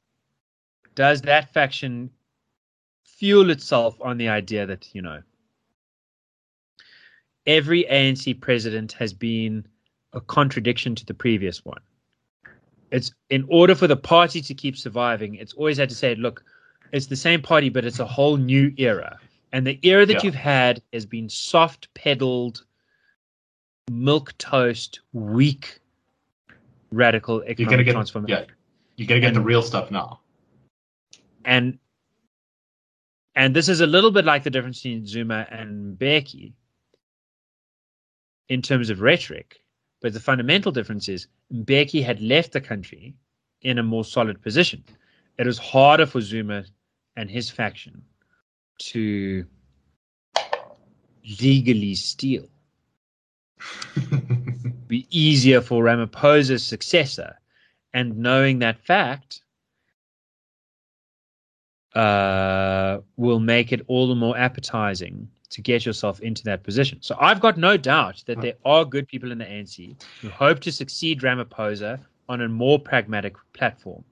[0.94, 2.12] does that faction
[3.04, 5.24] fuel itself on the idea that you know
[7.48, 9.66] every ANC president has been
[10.14, 11.82] a contradiction to the previous one
[12.92, 16.44] it's in order for the party to keep surviving it's always had to say look
[16.92, 19.18] it's the same party but it's a whole new era
[19.52, 20.22] and the era that Yeah.
[20.24, 22.66] you've had has been soft pedaled
[23.92, 25.80] milk toast weak
[26.92, 28.54] radical You're economic gonna get transformation yeah.
[28.98, 30.20] You're gonna get the real stuff now.
[31.46, 31.80] and
[33.36, 36.52] and this is a little bit like the difference between Zuma and Mbeki
[38.50, 39.62] in terms of rhetoric,
[40.02, 43.16] but the fundamental difference is Mbeki had left the country
[43.62, 44.84] in a more solid position.
[45.38, 46.66] It was harder for Zuma
[47.16, 48.02] and his faction
[48.80, 49.46] to
[51.42, 52.48] legally steal.
[54.88, 57.38] Be easier for Ramaphosa's successor,
[57.94, 59.42] and knowing that fact
[61.94, 67.00] uh, will make it all the more appetizing to get yourself into that position.
[67.02, 70.60] So I've got no doubt that there are good people in the ANC who hope
[70.62, 74.04] to succeed Ramaphosa on a more pragmatic platform.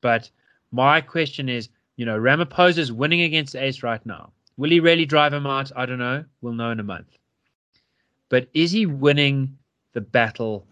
[0.00, 0.30] But
[0.70, 4.32] my question is, you know, Ramaphosa is winning against Ace right now.
[4.56, 5.72] Will he really drive him out?
[5.74, 6.24] I don't know.
[6.40, 7.18] We'll know in a month.
[8.28, 9.56] But is he winning
[9.92, 10.66] the battle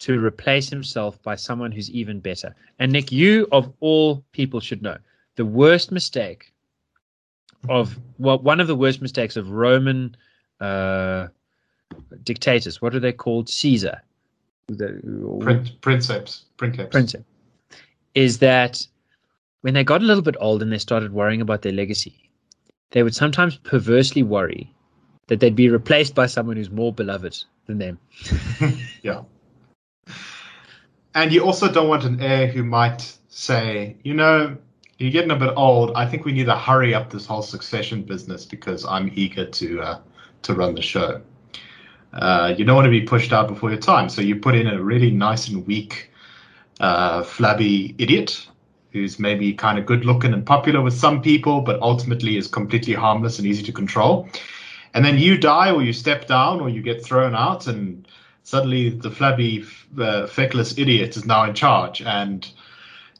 [0.00, 2.54] to replace himself by someone who's even better?
[2.78, 4.98] And Nick, you of all people should know
[5.36, 6.52] the worst mistake
[7.68, 10.16] of well, one of the worst mistakes of Roman
[10.60, 11.28] uh,
[12.22, 12.80] dictators.
[12.80, 13.48] What are they called?
[13.48, 14.00] Caesar.
[14.68, 15.00] The,
[15.42, 16.90] Prin- princeps, princeps.
[16.90, 17.24] Princeps.
[18.14, 18.86] Is that
[19.60, 22.30] when they got a little bit old and they started worrying about their legacy,
[22.90, 24.72] they would sometimes perversely worry
[25.26, 27.98] that they'd be replaced by someone who's more beloved than them.
[29.02, 29.22] yeah.
[31.14, 34.56] And you also don't want an heir who might say, you know,
[34.98, 35.92] you're getting a bit old.
[35.94, 39.80] I think we need to hurry up this whole succession business because I'm eager to
[39.80, 40.00] uh,
[40.42, 41.20] to run the show.
[42.12, 44.68] Uh, you don't want to be pushed out before your time, so you put in
[44.68, 46.12] a really nice and weak,
[46.78, 48.46] uh, flabby idiot
[48.92, 52.94] who's maybe kind of good looking and popular with some people, but ultimately is completely
[52.94, 54.28] harmless and easy to control.
[54.94, 58.06] And then you die, or you step down, or you get thrown out, and
[58.44, 59.64] suddenly the flabby,
[59.98, 62.48] uh, feckless idiot is now in charge, and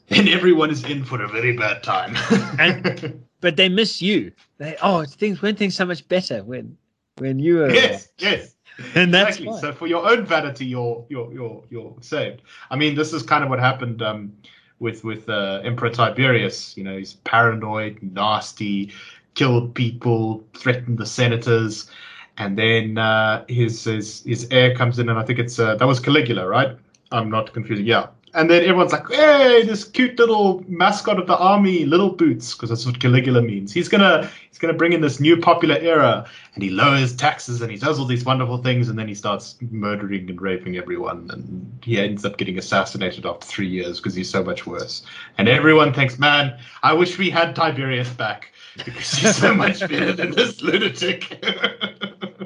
[0.09, 2.15] and everyone is in for a very bad time.
[2.59, 4.31] and but they miss you.
[4.57, 6.77] They oh things when things so much better when
[7.17, 8.55] when you were yes yes
[8.95, 9.59] and that's exactly.
[9.59, 12.41] So for your own vanity, you're you're you're you're saved.
[12.69, 14.33] I mean, this is kind of what happened um,
[14.79, 16.75] with with uh, Emperor Tiberius.
[16.75, 18.91] You know, he's paranoid, nasty,
[19.35, 21.89] killed people, threatened the senators,
[22.37, 25.85] and then uh, his his his heir comes in, and I think it's uh, that
[25.85, 26.77] was Caligula, right?
[27.11, 27.85] I'm not confusing.
[27.85, 32.53] Yeah, and then everyone's like, "Hey, this cute little mascot of the army, Little Boots,"
[32.53, 33.73] because that's what Caligula means.
[33.73, 37.71] He's gonna he's gonna bring in this new popular era, and he lowers taxes and
[37.71, 41.79] he does all these wonderful things, and then he starts murdering and raping everyone, and
[41.83, 45.03] he ends up getting assassinated after three years because he's so much worse.
[45.37, 50.11] And everyone thinks, "Man, I wish we had Tiberius back because he's so much better
[50.11, 51.43] than this lunatic."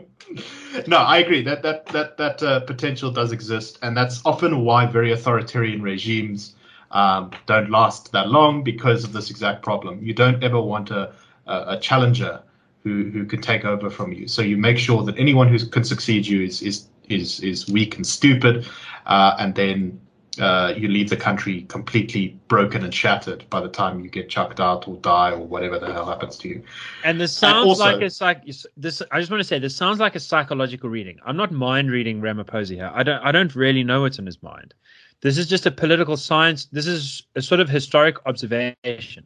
[0.88, 4.86] no, I agree that that that that uh, potential does exist, and that's often why
[4.86, 6.56] very authoritarian regimes
[6.92, 10.00] um, don't last that long because of this exact problem.
[10.02, 11.14] You don't ever want a
[11.48, 12.42] a, a challenger
[12.84, 14.28] who who can take over from you.
[14.28, 17.96] So you make sure that anyone who can succeed you is is is is weak
[17.96, 18.68] and stupid,
[19.06, 20.00] uh, and then
[20.40, 24.60] uh, you leave the country completely broken and shattered by the time you get chucked
[24.60, 26.64] out or die or whatever the hell happens to you.
[27.04, 28.44] And this sounds and also, like a psych.
[28.78, 31.18] This I just want to say this sounds like a psychological reading.
[31.26, 32.92] I'm not mind reading Ramaphosa here.
[32.94, 33.22] I don't.
[33.24, 34.74] I don't really know what's in his mind.
[35.22, 36.66] This is just a political science.
[36.66, 39.26] This is a sort of historic observation.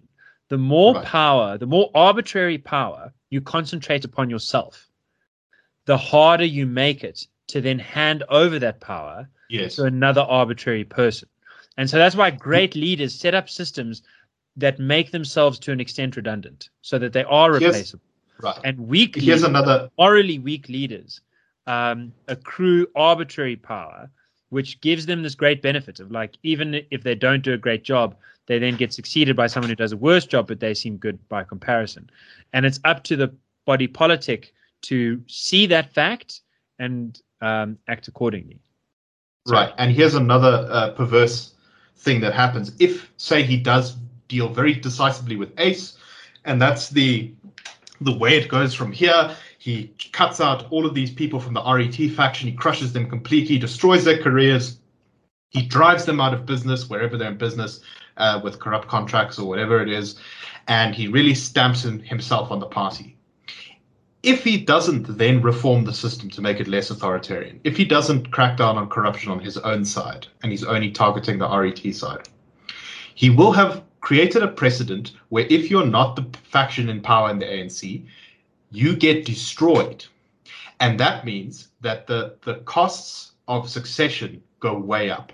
[0.49, 1.05] The more right.
[1.05, 4.89] power, the more arbitrary power you concentrate upon yourself,
[5.86, 9.30] the harder you make it to then hand over that power
[9.62, 9.76] yes.
[9.76, 11.30] to another arbitrary person.
[11.78, 14.04] And so that's why great leaders set up systems
[14.56, 18.04] that make themselves to an extent redundant so that they are replaceable.
[18.41, 18.60] right.
[18.64, 21.22] And weak Here's leaders, another morally weak leaders
[21.66, 24.10] um, accrue arbitrary power,
[24.49, 27.84] which gives them this great benefit of like, even if they don't do a great
[27.84, 30.97] job, they then get succeeded by someone who does a worse job, but they seem
[30.97, 32.10] good by comparison.
[32.51, 33.34] And it's up to the
[33.66, 36.41] body politic to see that fact
[36.78, 38.60] and um, act accordingly.
[39.48, 39.74] Right.
[39.78, 41.54] And here's another uh, perverse
[41.98, 42.72] thing that happens.
[42.80, 43.96] If, say, he does
[44.30, 45.98] deal very decisively with Ace,
[46.46, 47.34] and that's the
[48.02, 49.36] the way it goes from here.
[49.60, 52.50] He cuts out all of these people from the RET faction.
[52.50, 54.80] He crushes them completely, destroys their careers.
[55.52, 57.80] He drives them out of business wherever they're in business
[58.18, 60.20] uh, with corrupt contracts or whatever it is,
[60.68, 63.12] and he really stamps himself on the party
[64.24, 68.32] if he doesn't then reform the system to make it less authoritarian, if he doesn't
[68.32, 72.30] crack down on corruption on his own side and he's only targeting the RET side,
[73.16, 77.40] he will have created a precedent where if you're not the faction in power in
[77.40, 78.06] the ANC,
[78.72, 80.06] you get destroyed.
[80.80, 85.34] And that means that the, the costs of succession go way up.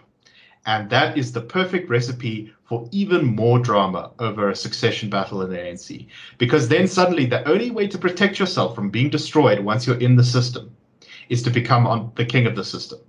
[0.69, 5.49] And that is the perfect recipe for even more drama over a succession battle in
[5.49, 6.05] the ANC.
[6.37, 10.15] Because then suddenly the only way to protect yourself from being destroyed once you're in
[10.15, 10.69] the system
[11.29, 12.99] is to become on the king of the system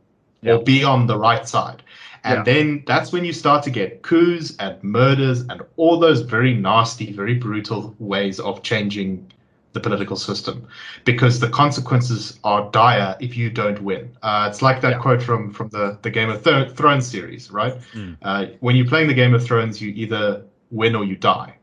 [0.43, 1.83] or be on the right side.
[2.25, 2.45] And yeah.
[2.51, 7.13] then that's when you start to get coups and murders and all those very nasty,
[7.13, 9.31] very brutal ways of changing
[9.73, 10.67] the political system
[11.05, 14.11] because the consequences are dire if you don't win.
[14.23, 14.99] Uh, it's like that Yeah.
[14.99, 17.75] quote from from the the Game of Thro- Thrones series, right?
[17.95, 18.17] Mm.
[18.23, 21.55] Uh, when you're playing the Game of Thrones, you either win or you die.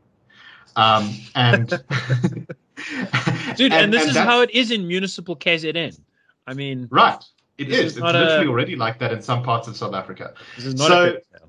[0.76, 1.68] Um, and
[3.56, 5.98] Dude, and, this is how it is in municipal KZN.
[6.46, 7.22] I mean, right.
[7.58, 7.92] It is.
[7.92, 10.32] It's not a- literally already like that in some parts of South Africa.
[10.56, 11.47] this is not So- a.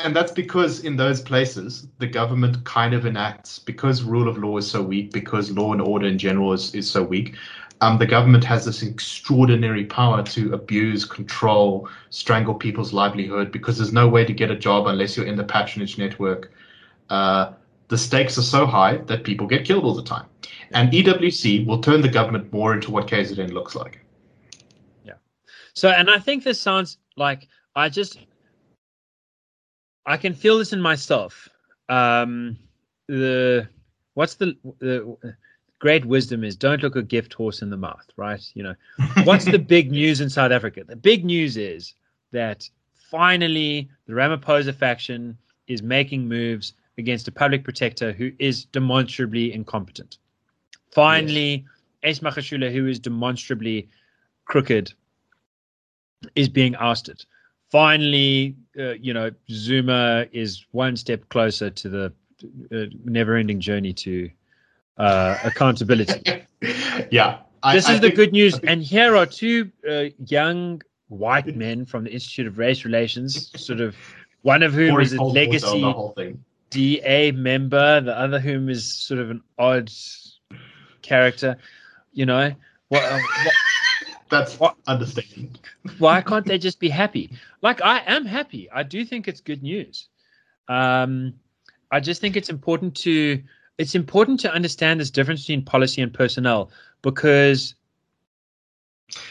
[0.00, 4.56] And that's because in those places, the government kind of enacts, because rule of law
[4.56, 7.34] is so weak, because law and order in general is, is so weak,
[7.80, 13.92] um, the government has this extraordinary power to abuse, control, strangle people's livelihood because there's
[13.92, 16.52] no way to get a job unless you're in the patronage network.
[17.08, 17.52] Uh,
[17.88, 20.26] the stakes are so high that people get killed all the time.
[20.72, 24.04] And EWC will turn the government more into what KZN looks like.
[25.04, 25.14] Yeah.
[25.74, 28.18] So, and I think this sounds like I just,
[30.08, 31.50] I can feel this in myself.
[31.90, 32.58] Um,
[33.08, 33.68] the
[34.14, 35.16] what's the the
[35.78, 38.42] great wisdom is don't look a gift horse in the mouth, right?
[38.54, 38.74] You know,
[39.24, 40.82] what's the big news in South Africa?
[40.82, 41.92] The big news is
[42.32, 45.36] that finally the Ramaphosa faction
[45.66, 50.16] is making moves against a public protector who is demonstrably incompetent.
[50.90, 51.66] Finally,
[52.02, 53.88] Ace Magashule, who is demonstrably
[54.46, 54.94] crooked,
[56.34, 57.26] is being ousted.
[57.70, 62.12] Finally, uh, you know, Zuma is one step closer to the
[62.72, 64.30] uh, never-ending journey to
[64.96, 66.46] uh, accountability.
[67.10, 67.38] yeah.
[67.62, 68.58] I- this I is the good news.
[68.60, 73.80] And here are two uh, young white men from the Institute of Race Relations, sort
[73.80, 73.96] of
[74.42, 76.42] one of whom is a legacy The whole thing.
[76.70, 79.90] DA member, the other whom is sort of an odd
[81.02, 81.56] character.
[82.12, 82.52] You know,
[82.88, 83.54] what, uh, what,
[84.28, 85.58] That's What- understatement.
[85.98, 87.30] why can't they just be happy?
[87.62, 88.68] Like I am happy.
[88.70, 90.08] I do think it's good news.
[90.68, 91.34] Um,
[91.90, 93.42] I just think it's important to
[93.78, 96.70] it's important to understand this difference between policy and personnel
[97.02, 97.74] because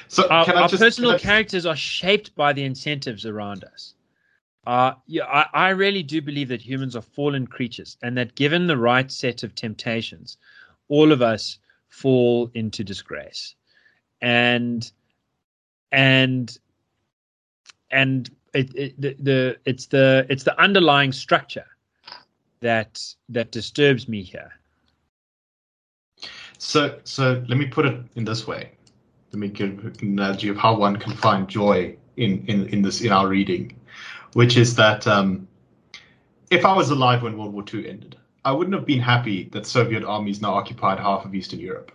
[0.08, 3.64] So our, can I our just personal I- characters are shaped by the incentives around
[3.66, 3.94] us.
[4.66, 8.68] Uh, yeah, I, I really do believe that humans are fallen creatures, and that given
[8.68, 10.38] the right set of temptations,
[10.90, 13.56] all of us fall into disgrace,
[14.22, 14.92] and
[15.92, 16.58] and
[17.92, 21.66] and it, it, the, the it's the it's the underlying structure
[22.62, 24.52] that that disturbs me here.
[26.58, 28.72] So, so let me put it in this way.
[29.32, 33.02] Let me give an analogy of how one can find joy in in, in this
[33.02, 33.80] in our reading,
[34.34, 35.48] which is that um,
[36.50, 38.16] if I was alive when World War II ended,
[38.46, 41.92] I wouldn't have been happy that Soviet armies now occupied half of Eastern Europe,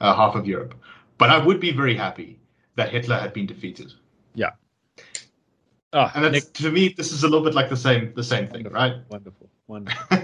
[0.00, 0.74] uh, half of Europe,
[1.18, 2.38] but I would be very happy
[2.76, 3.92] that Hitler had been defeated.
[5.94, 8.24] Oh, And that's, Nick, to me, this is a little bit like the same the
[8.24, 8.94] same thing, right?
[9.10, 10.02] wonderful, wonderful.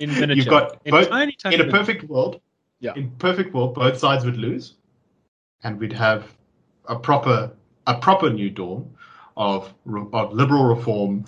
[0.00, 2.40] In miniature, You've got in both, tiny, tiny in a perfect world,
[2.78, 2.94] Yeah.
[2.94, 4.74] in perfect world, both sides would lose,
[5.64, 6.32] and we'd have
[6.88, 7.50] a proper
[7.88, 8.88] a proper new dawn
[9.36, 9.74] of
[10.12, 11.24] of liberal reform,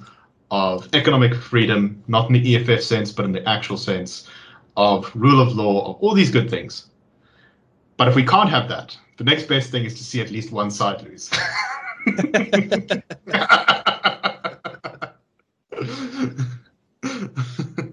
[0.53, 4.31] of economic freedom, not in the EFF sense, but in the actual sense
[4.77, 6.91] of rule of law, of all these good things.
[7.97, 10.51] But if we can't have that, the next best thing is to see at least
[10.53, 11.31] one side lose.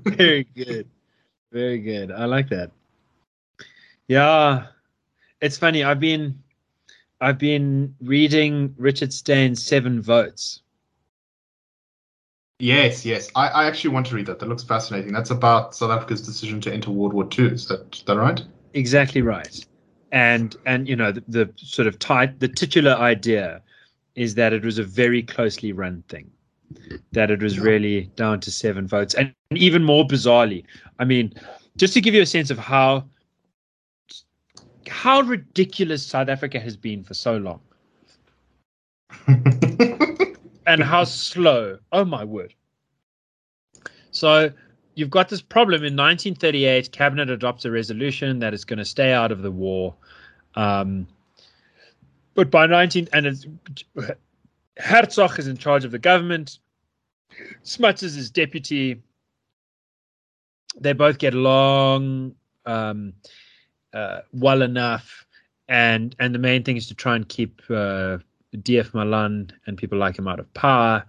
[0.05, 0.87] Very good.
[1.51, 2.11] Very good.
[2.11, 2.71] I like that.
[4.07, 4.67] Yeah.
[5.41, 5.83] It's funny.
[5.83, 6.41] I've been
[7.19, 10.61] I've been reading Richard Steyn's Seven Votes.
[12.59, 13.29] Yes, yes.
[13.35, 14.39] I, I actually want to read that.
[14.39, 15.13] That looks fascinating.
[15.13, 17.45] That's about South Africa's decision to enter World War II.
[17.47, 18.43] Is that, is that right?
[18.73, 19.65] Exactly right.
[20.11, 23.61] And and you know the, the sort of tight the titular idea
[24.15, 26.29] is that it was a very closely run thing.
[27.11, 29.13] That it was really down to seven votes.
[29.13, 30.63] And even more bizarrely,
[30.99, 31.33] I mean,
[31.77, 33.05] just to give you a sense of how
[34.87, 37.61] how ridiculous South Africa has been for so long.
[39.27, 41.77] and how slow.
[41.91, 42.53] Oh my word.
[44.11, 44.51] So
[45.01, 46.91] you've got this problem in 1938.
[46.93, 49.93] Cabinet adopts a resolution that is going to stay out of the war.
[50.55, 51.07] Um,
[52.35, 53.45] but by 19 and it's,
[54.79, 56.59] Hertzog is in charge of the government.
[57.63, 59.01] Smuts is his deputy.
[60.79, 62.35] They both get along
[62.65, 63.13] um,
[63.93, 65.25] uh, well enough,
[65.67, 68.19] and and the main thing is to try and keep uh,
[68.55, 71.03] DF Malan and people like him out of power,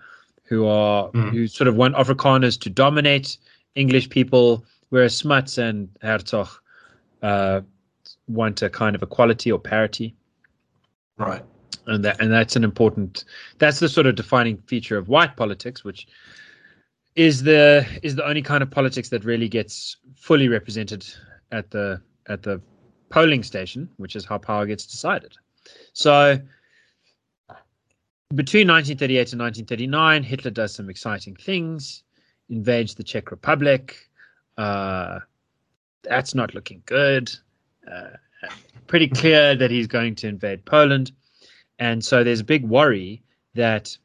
[0.45, 1.30] who are Mm.
[1.30, 3.36] who sort of want Afrikaners to dominate
[3.74, 6.48] English people, whereas Smuts and Hertzog
[7.22, 7.60] uh,
[8.28, 10.14] want a kind of equality or parity,
[11.16, 11.42] right.
[11.86, 13.24] and that and that's an important
[13.58, 16.06] that's the sort of defining feature of white politics, which
[17.16, 21.06] is the is the only kind of politics that really gets fully represented
[21.50, 22.60] at the at the
[23.10, 25.36] polling station, which is how power gets decided.
[25.92, 26.38] So
[28.34, 32.02] between 1938 and 1939, Hitler does some exciting things,
[32.49, 33.97] invades the Czech Republic.
[34.57, 35.20] Uh,
[36.03, 37.32] that's not looking good.
[37.90, 38.16] Uh,
[38.86, 41.12] pretty clear that he's going to invade Poland.
[41.78, 43.22] And so there's a big worry
[43.55, 43.97] that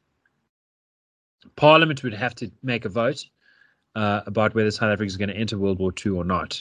[1.56, 3.24] Parliament would have to make a vote
[3.94, 6.60] uh, about whether South Africa is going to enter World War II or not.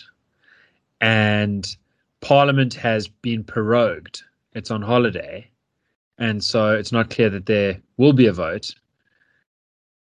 [1.01, 1.75] And
[2.21, 4.23] Parliament has been prorogued,
[4.53, 5.49] it's on holiday.
[6.17, 8.73] And so it's not clear that there will be a vote.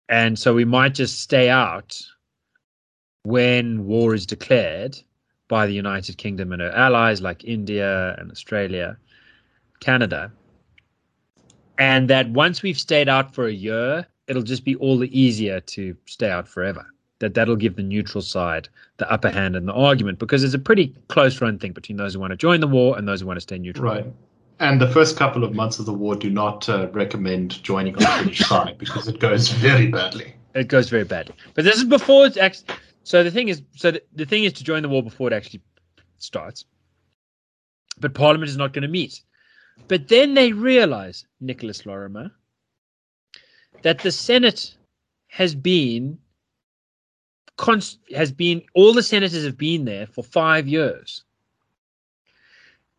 [0.09, 2.01] And so we might just stay out
[3.23, 4.99] when war is declared
[5.49, 8.97] by the United Kingdom and her allies like India and Australia,
[9.81, 10.31] Canada.
[11.79, 15.61] And that once we've stayed out for a year, it'll just be all the easier
[15.61, 16.87] to stay out forever.
[17.21, 20.59] That that'll give the neutral side the upper hand in the argument because it's a
[20.59, 23.27] pretty close run thing between those who want to join the war and those who
[23.27, 23.95] want to stay neutral.
[23.95, 24.07] Right.
[24.61, 28.03] And the first couple of months of the war do not uh, recommend joining on
[28.03, 30.35] the British side because it goes very badly.
[30.55, 31.35] It goes very badly.
[31.55, 32.77] But this is before it's actually.
[33.03, 35.35] So the thing is, so the, the thing is to join the war before it
[35.35, 35.61] actually
[36.19, 36.65] starts.
[37.99, 39.23] But Parliament is not going to meet.
[39.89, 42.31] But then they realize, Nicholas Lorimer,
[43.83, 44.77] that the Senate
[45.27, 46.19] has been
[47.57, 51.25] const- has been all the senators have been there for five years,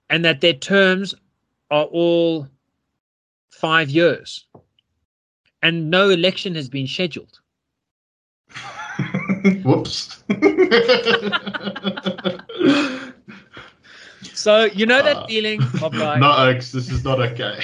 [0.10, 1.16] and that their terms
[1.72, 2.48] are all
[3.50, 4.46] five years,
[5.62, 7.40] and no election has been scheduled.
[9.64, 10.24] Whoops.
[14.34, 17.64] So you know that Uh, feeling of like, no, Oaks, this is not okay.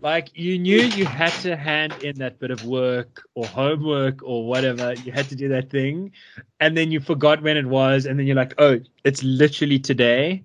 [0.00, 4.46] like you knew you had to hand in that bit of work or homework or
[4.46, 4.94] whatever.
[5.04, 6.12] You had to do that thing,
[6.60, 10.42] and then you forgot when it was, and then you're like, oh, it's literally today.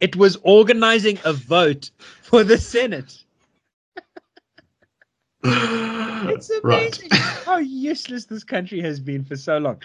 [0.00, 1.90] It was organizing a vote
[2.22, 3.24] for the Senate.
[6.24, 7.08] It's amazing
[7.44, 9.82] how useless this country has been for so long.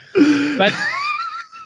[0.58, 0.72] But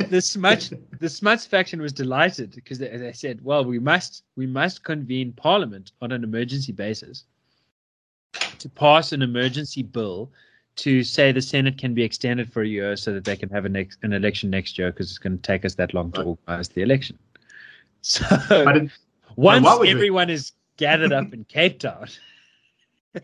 [0.09, 4.47] the Smuts the Smuts faction was delighted because they, they said, "Well, we must we
[4.47, 7.25] must convene Parliament on an emergency basis
[8.59, 10.31] to pass an emergency bill
[10.77, 13.65] to say the Senate can be extended for a year so that they can have
[13.65, 16.19] a next an election next year because it's going to take us that long to
[16.21, 16.27] Right.
[16.27, 17.19] organize the election."
[18.01, 18.91] So it,
[19.35, 22.07] once we- everyone is gathered up in Cape Town,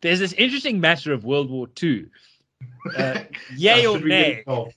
[0.00, 2.06] there's this interesting matter of World War II.
[2.96, 3.20] Uh,
[3.56, 4.72] yay or should we get nay?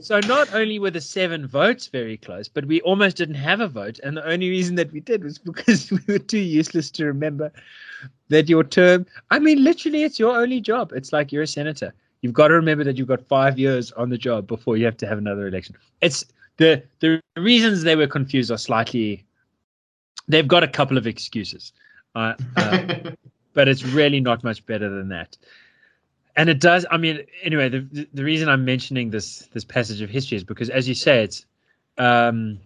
[0.00, 3.68] So not only were the seven votes very close, but we almost didn't have a
[3.68, 7.04] vote, and the only reason that we did was because we were too useless to
[7.04, 7.52] remember
[8.28, 9.06] that your term.
[9.30, 10.92] I mean, literally, it's your only job.
[10.94, 11.92] It's like you're a senator.
[12.22, 14.96] You've got to remember that you've got five years on the job before you have
[14.98, 15.76] to have another election.
[16.00, 16.24] It's
[16.58, 19.24] the the reasons they were confused are slightly.
[20.28, 21.72] They've got a couple of excuses,
[22.14, 23.10] uh, uh,
[23.54, 25.36] but it's really not much better than that
[26.36, 30.10] and it does i mean anyway the, the reason i'm mentioning this this passage of
[30.10, 31.44] history is because as you say it's
[31.98, 32.58] um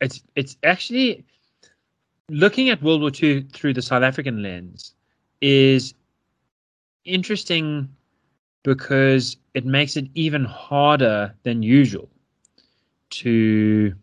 [0.00, 1.24] it's it's actually
[2.28, 4.94] looking at world war ii through the south african lens
[5.40, 5.94] is
[7.04, 7.88] interesting
[8.62, 12.08] because it makes it even harder than usual
[13.10, 13.94] to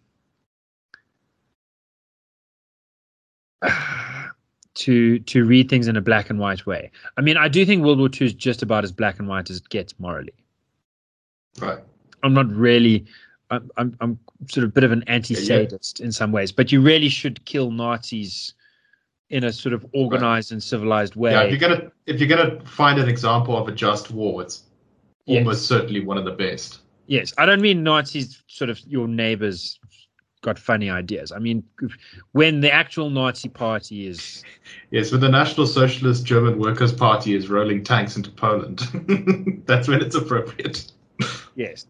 [4.76, 6.92] to to read things in a black and white way.
[7.18, 9.50] I mean, I do think World War II is just about as black and white
[9.50, 10.34] as it gets morally.
[11.60, 11.80] right.
[12.24, 13.06] I'm not really.
[13.50, 16.82] I'm I'm, I'm sort of a bit of an anti-sadist in some ways, but you
[16.82, 18.54] really should kill Nazis
[19.30, 21.32] in a sort of organized and civilized way.
[21.32, 24.64] Yeah, if you're gonna if you're gonna find an example of a just war, it's
[25.26, 25.40] Yes.
[25.40, 26.80] almost certainly one of the best.
[27.06, 29.80] Yes, I don't mean Nazis, sort of your neighbors
[30.42, 31.32] got funny ideas.
[31.32, 31.64] I mean,
[32.32, 34.44] when the actual Nazi party is
[34.92, 38.80] Yes, when the National Socialist German Workers' Party is rolling tanks into Poland,
[39.66, 40.92] that's when it's appropriate.
[41.56, 41.88] Yes,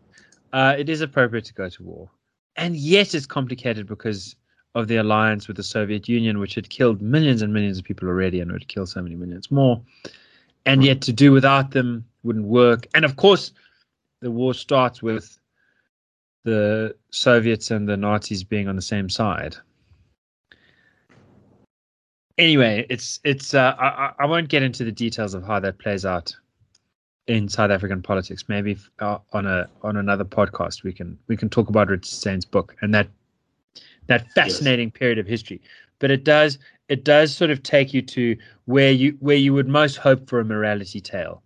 [0.51, 2.09] uh, it is appropriate to go to war,
[2.55, 4.35] and yet it's complicated because
[4.75, 8.07] of the alliance with the Soviet Union, which had killed millions and millions of people
[8.07, 9.81] already, and would kill so many millions more.
[10.65, 12.87] And yet, to do without them wouldn't work.
[12.93, 13.51] And of course,
[14.21, 15.37] the war starts with
[16.43, 19.55] the Soviets and the Nazis being on the same side.
[22.37, 23.53] Anyway, it's it's.
[23.53, 26.33] Uh, I I- won't get into the details of how that plays out
[27.27, 28.45] in South African politics.
[28.47, 32.45] Maybe uh, on a on another podcast we can we can talk about Richard Steyn's
[32.45, 33.09] book and that
[34.09, 35.61] that fascinating period of history.
[35.99, 38.35] But it does it does sort of take you to
[38.65, 41.41] where you where you would most hope for a morality tale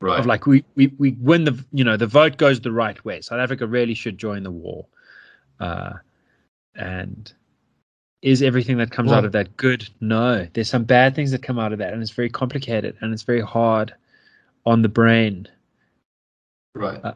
[0.00, 0.18] Right.
[0.18, 3.20] of like we, we we win the you know the vote goes the right way.
[3.20, 4.84] South Africa really should join the war,
[5.60, 5.92] uh,
[6.74, 7.32] and
[8.20, 9.88] is everything that comes out of that good?
[10.00, 13.12] No, there's some bad things that come out of that, and it's very complicated and
[13.12, 13.94] it's very hard
[14.66, 15.46] on the brain.
[16.74, 16.98] right.
[17.04, 17.12] uh,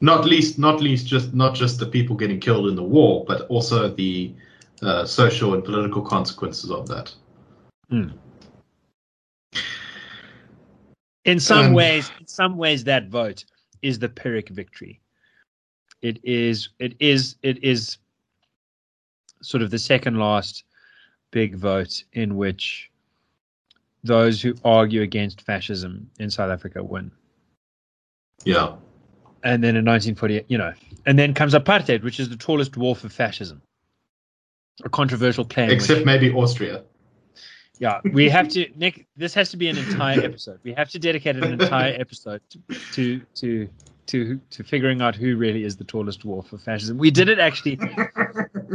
[0.00, 3.42] not least, not least, just not just the people getting killed in the war, but
[3.42, 4.34] also the
[4.82, 7.14] uh, social and political consequences of that.
[11.24, 13.44] In some Um, ways, in some ways, that vote
[13.82, 15.00] is the Pyrrhic victory.
[16.02, 16.68] It is.
[16.78, 17.36] It is.
[17.42, 17.98] It is
[19.42, 20.64] sort of the second last
[21.30, 22.90] big vote in which
[24.02, 27.10] those who argue against fascism in South Africa win.
[28.44, 28.76] Yeah.
[29.44, 30.72] And then in 1948, you know,
[31.06, 33.60] and then comes apartheid, which is the tallest dwarf of fascism.
[34.84, 35.68] A controversial claim.
[35.68, 36.82] which- Except maybe Austria.
[37.78, 39.06] yeah, we have to, Nick.
[39.16, 40.58] This has to be an entire episode.
[40.64, 42.40] We have to dedicate an entire episode
[42.92, 43.68] to to
[44.06, 46.96] to to figuring out who really is the tallest dwarf of fascism.
[46.98, 47.78] We did it actually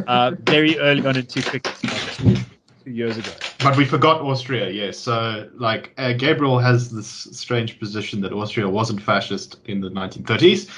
[0.07, 2.41] uh, very early on in two crickets, like two, two
[2.90, 3.32] years ago.
[3.60, 4.98] But we forgot Austria, yes.
[4.98, 10.70] So, like, uh, Gabriel has this strange position that Austria wasn't fascist in the 1930s.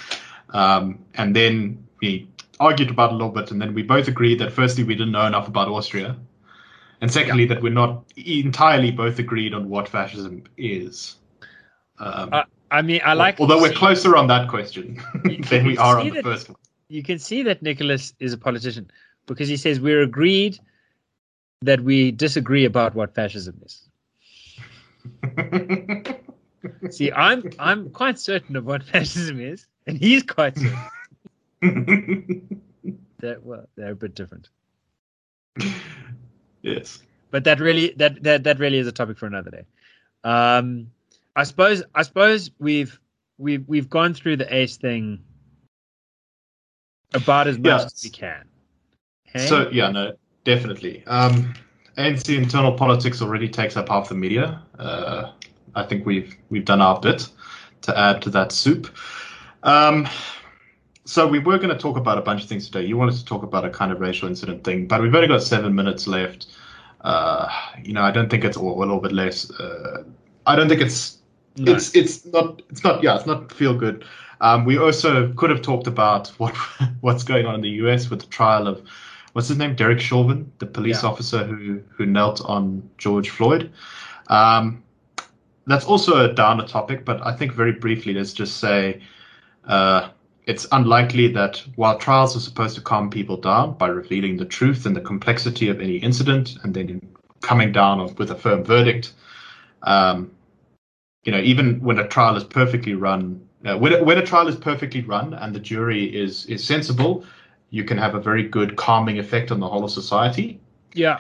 [0.50, 2.28] Um, and then we
[2.60, 5.12] argued about it a little bit, and then we both agreed that firstly, we didn't
[5.14, 6.16] know enough about Austria.
[7.02, 11.16] And secondly, that we're not entirely both agreed on what fascism is.
[12.00, 13.40] Um, Uh, I mean, I like.
[13.40, 15.02] although we're closer on that question
[15.50, 16.58] than we are see on the that- first one.
[16.90, 18.92] You can see that Nicholas is a politician
[19.26, 20.60] because he says we're agreed
[21.62, 23.88] that we disagree about what fascism is.
[26.92, 30.78] See, I'm I'm quite certain of what fascism is, and he's quite certain.
[33.20, 34.50] that well they're a bit different
[36.64, 37.04] yes.
[37.30, 39.64] but that really that that that really is a topic for another day
[40.24, 40.88] um
[41.36, 43.00] i suppose i suppose we've
[43.38, 45.20] we've we've gone through the ace thing
[47.14, 47.86] about as much Yeah.
[47.86, 48.46] as we can?
[49.38, 51.04] So yeah, no, definitely.
[51.08, 51.54] Um,
[51.98, 54.62] ANC internal politics already takes up half the media.
[54.80, 55.32] Uh,
[55.76, 57.28] I think we've we've done our bit
[57.82, 58.88] to add to that soup.
[59.64, 60.08] Um,
[61.06, 62.86] so we were going to talk about a bunch of things today.
[62.86, 65.44] You wanted to talk about a kind of racial incident thing, but we've only got
[65.44, 66.48] seven minutes left.
[67.02, 67.50] Uh,
[67.84, 69.50] you know, I don't think it's or a little bit less.
[69.52, 70.04] Uh,
[70.46, 71.18] I don't think it's
[71.58, 71.74] No.
[71.74, 74.06] it's it's not it's not yeah it's not feel good.
[74.40, 76.56] Um, we also could have talked about what
[77.02, 78.10] what's going on in the U.S.
[78.10, 78.82] with the trial of
[79.34, 81.10] what's his name Derek Chauvin, the police Yeah.
[81.10, 83.72] officer who who knelt on George Floyd.
[84.28, 84.84] Um,
[85.68, 89.02] that's also a downer topic, but I think very briefly let's just say
[89.68, 90.10] uh,
[90.48, 94.86] it's unlikely that while trials are supposed to calm people down by revealing the truth
[94.86, 97.00] and the complexity of any incident and then
[97.42, 99.14] coming down with a firm verdict.
[99.84, 100.32] Um,
[101.24, 104.48] you know, even when a trial is perfectly run, uh, when, a, when a trial
[104.48, 107.24] is perfectly run and the jury is is sensible,
[107.72, 110.60] you can have a very good calming effect on the whole of society.
[110.94, 111.20] yeah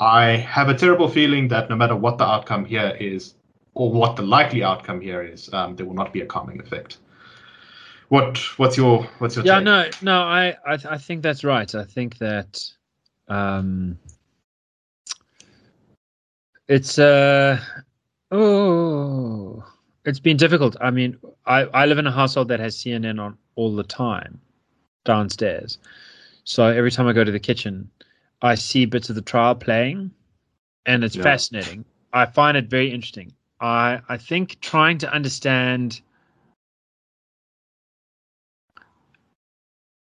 [0.00, 3.34] I have a terrible feeling that no matter what the outcome here is,
[3.74, 6.98] or what the likely outcome here is, um, there will not be a calming effect.
[8.08, 9.64] What what's your what's your yeah take?
[9.64, 12.62] no no i I, I think that's right i think that
[13.28, 13.98] um
[16.68, 17.58] it's uh
[18.30, 19.64] oh
[20.04, 23.38] it's been difficult i mean i i live in a household that has cnn on
[23.54, 24.38] all the time
[25.04, 25.78] downstairs
[26.44, 27.90] so every time i go to the kitchen
[28.42, 30.10] i see bits of the trial playing
[30.86, 31.22] and it's Yeah.
[31.22, 36.00] fascinating i find it very interesting i i think trying to understand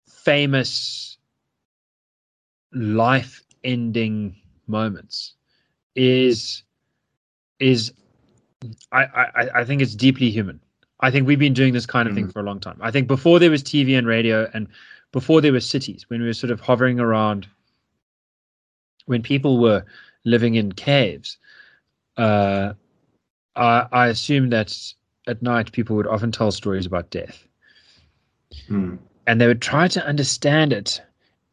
[0.07, 1.17] famous
[2.73, 4.35] life ending
[4.67, 5.35] moments
[5.95, 6.63] is
[7.59, 7.93] is
[8.91, 10.59] I, I I think it's deeply human.
[10.99, 12.33] I think we've been doing this kind of thing Mhm.
[12.33, 12.77] for a long time.
[12.81, 14.67] I think before there was TV and radio and
[15.11, 17.47] before there were cities, when we were sort of hovering around
[19.05, 19.85] when people were
[20.25, 21.37] living in caves,
[22.17, 22.73] uh,
[23.55, 24.75] I, I assume that
[25.27, 27.47] at night people would often tell stories about death
[28.67, 28.95] Hmm.
[29.27, 31.01] and they would try to understand it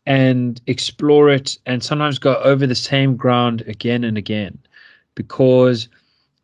[0.07, 4.59] and explore it and sometimes go over the same ground again and again
[5.15, 5.89] because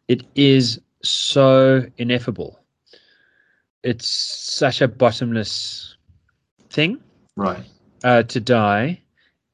[0.09, 2.60] it is so ineffable
[3.83, 5.97] it's such a bottomless
[6.71, 7.01] thing
[7.37, 7.65] Right.
[8.05, 9.01] uh, to die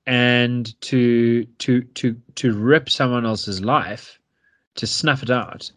[0.07, 4.21] and to to to to rip someone else's life
[4.77, 5.71] to snuff it out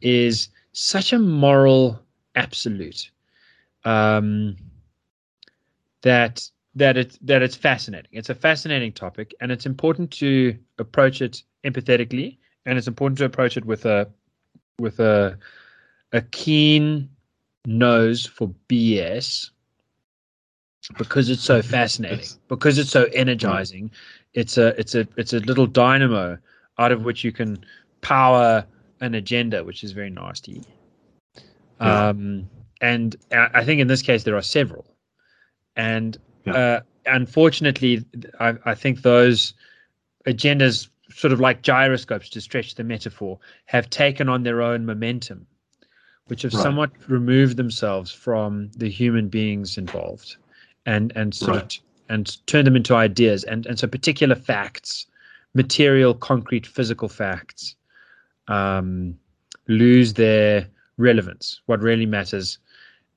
[0.00, 2.00] is such a moral
[2.34, 3.10] absolute
[3.84, 4.56] um,
[6.02, 8.10] that that it that it's fascinating.
[8.12, 13.24] It's a fascinating topic, and it's important to approach it empathetically, and it's important to
[13.24, 14.08] approach it with a
[14.78, 15.38] with a
[16.12, 17.10] a keen
[17.68, 19.50] nose for BS
[20.96, 23.90] because it's so fascinating, It's- because it's so energizing.
[24.34, 26.38] It's a it's a it's a little dynamo
[26.78, 27.64] out of which you can
[28.00, 28.64] power
[29.00, 30.62] an agenda, which is very nasty.
[31.80, 32.08] Yeah.
[32.08, 32.48] Um,
[32.80, 34.86] and I think in this case there are several,
[35.76, 36.16] and
[36.46, 36.52] Yeah.
[36.54, 38.04] uh, unfortunately,
[38.38, 39.54] I, I think those
[40.26, 45.46] agendas, sort of like gyroscopes, to stretch the metaphor, have taken on their own momentum,
[46.28, 46.62] which have Right.
[46.62, 50.36] somewhat removed themselves from the human beings involved,
[50.86, 51.70] and and sort of Right.
[51.70, 55.06] t- and turned them into ideas, and and so particular facts,
[55.54, 57.76] material, concrete, physical facts,
[58.48, 59.18] um,
[59.66, 60.66] lose their
[60.96, 61.60] relevance.
[61.66, 62.58] What really matters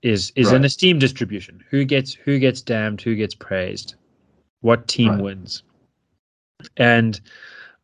[0.01, 1.63] is is an esteem distribution.
[1.69, 3.95] Who gets who gets damned, who gets praised,
[4.61, 5.21] what team Right.
[5.21, 5.63] wins.
[6.77, 7.19] And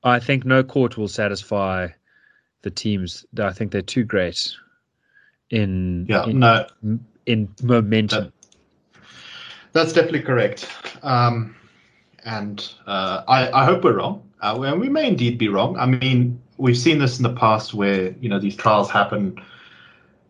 [0.03, 1.87] I think no court will satisfy
[2.61, 3.25] the teams.
[3.39, 4.55] I think they're too great
[5.49, 6.67] in Yeah, in, no,
[7.25, 8.31] in momentum.
[9.73, 10.67] That's definitely correct.
[11.03, 11.55] Um,
[12.25, 14.23] and uh, I, I hope we're wrong.
[14.41, 15.77] Uh, and we may indeed be wrong.
[15.77, 19.39] I mean, we've seen this in the past where, you know, these trials happen.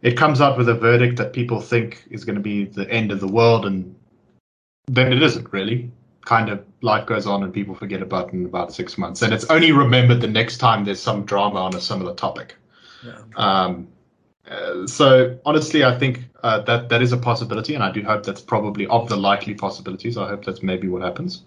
[0.01, 3.11] It comes out with a verdict that people think is going to be the end
[3.11, 3.95] of the world, and
[4.87, 5.91] then it isn't really.
[6.23, 9.21] Kind of life goes on and people forget about it in about six months.
[9.21, 12.55] And it's only remembered the next time there's some drama on a similar topic.
[13.03, 13.21] Yeah.
[13.35, 13.87] Um,
[14.49, 18.23] uh, so honestly, I think uh, that that is a possibility, and I do hope
[18.23, 20.17] that's probably of the likely possibilities.
[20.17, 21.41] I hope that's maybe what happens,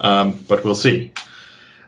[0.00, 1.12] um, but we'll see.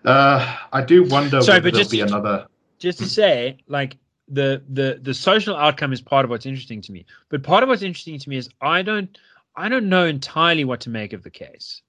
[0.04, 2.46] Uh, I do wonder Sorry, whether but there'll just- be another.
[2.78, 3.96] just to say, like
[4.28, 7.06] the the the social outcome is part of what's interesting to me.
[7.28, 9.16] But part of what's interesting to me is I don't
[9.56, 11.82] I don't know entirely what to make of the case.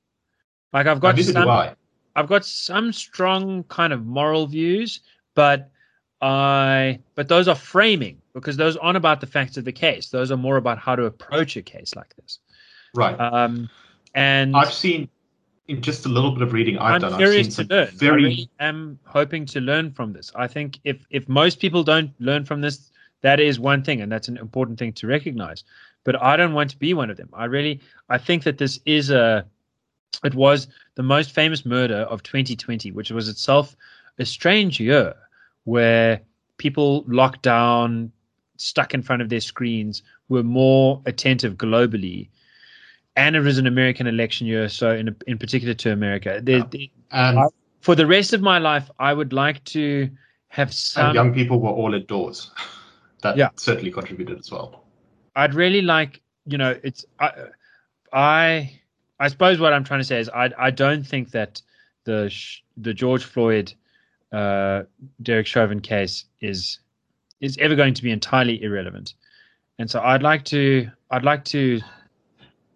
[0.74, 1.76] Like I've got some.
[2.16, 5.02] I've got some strong kind of moral views,
[5.36, 5.70] but
[6.22, 10.10] I but those are framing because those aren't about the facts of the case.
[10.10, 12.40] Those are more about how to approach a case like this.
[12.96, 13.20] Right.
[13.20, 13.70] Um,
[14.16, 15.10] and I've seen
[15.68, 17.14] in just a little bit of reading I've I'm done.
[17.14, 17.88] I've curious seen to some learn.
[17.88, 20.32] I very really am hoping to learn from this.
[20.36, 22.92] I think if if most people don't learn from this,
[23.22, 25.64] that is one thing, and that's an important thing to recognize.
[26.04, 27.30] But I don't want to be one of them.
[27.34, 29.46] I really, I think that this is a,
[30.24, 33.76] it was the most famous murder of 2020, which was itself
[34.18, 35.14] a strange year
[35.68, 36.22] where
[36.58, 38.10] people locked down,
[38.56, 42.30] stuck in front of their screens, were more attentive globally.
[43.18, 46.66] And it was an American election year, so in in particular to America, there, Yeah.
[46.72, 47.48] there- and, I-
[47.82, 50.10] for the rest of my life, I would like to
[50.50, 51.16] have and some.
[51.16, 52.52] young people were all indoors.
[53.24, 53.50] That Yeah.
[53.56, 54.86] certainly contributed as well.
[55.36, 57.32] I'd really like, you know, it's I,
[58.14, 58.72] I,
[59.20, 61.62] I suppose what I'm trying to say is I, I don't think that
[62.06, 62.32] the
[62.78, 63.74] the George Floyd,
[64.32, 64.84] uh,
[65.22, 66.80] Derek Chauvin case is
[67.40, 69.14] is ever going to be entirely irrelevant,
[69.80, 71.80] and so I'd like to I'd like to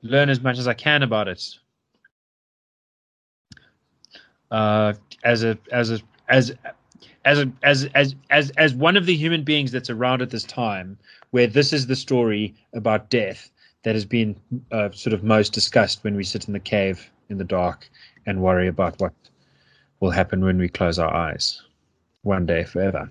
[0.03, 1.43] learn as much as I can about it.
[4.49, 4.93] Uh,
[5.23, 5.99] as a as a
[6.29, 6.53] as
[7.25, 10.43] as a as as as as one of the human beings that's around at this
[10.43, 10.97] time
[11.31, 13.49] where this is the story about death
[13.83, 14.35] that has been
[14.71, 17.89] uh, sort of most discussed when we sit in the cave in the dark
[18.25, 19.13] and worry about what
[20.01, 21.61] will happen when we close our eyes
[22.23, 23.09] one day forever.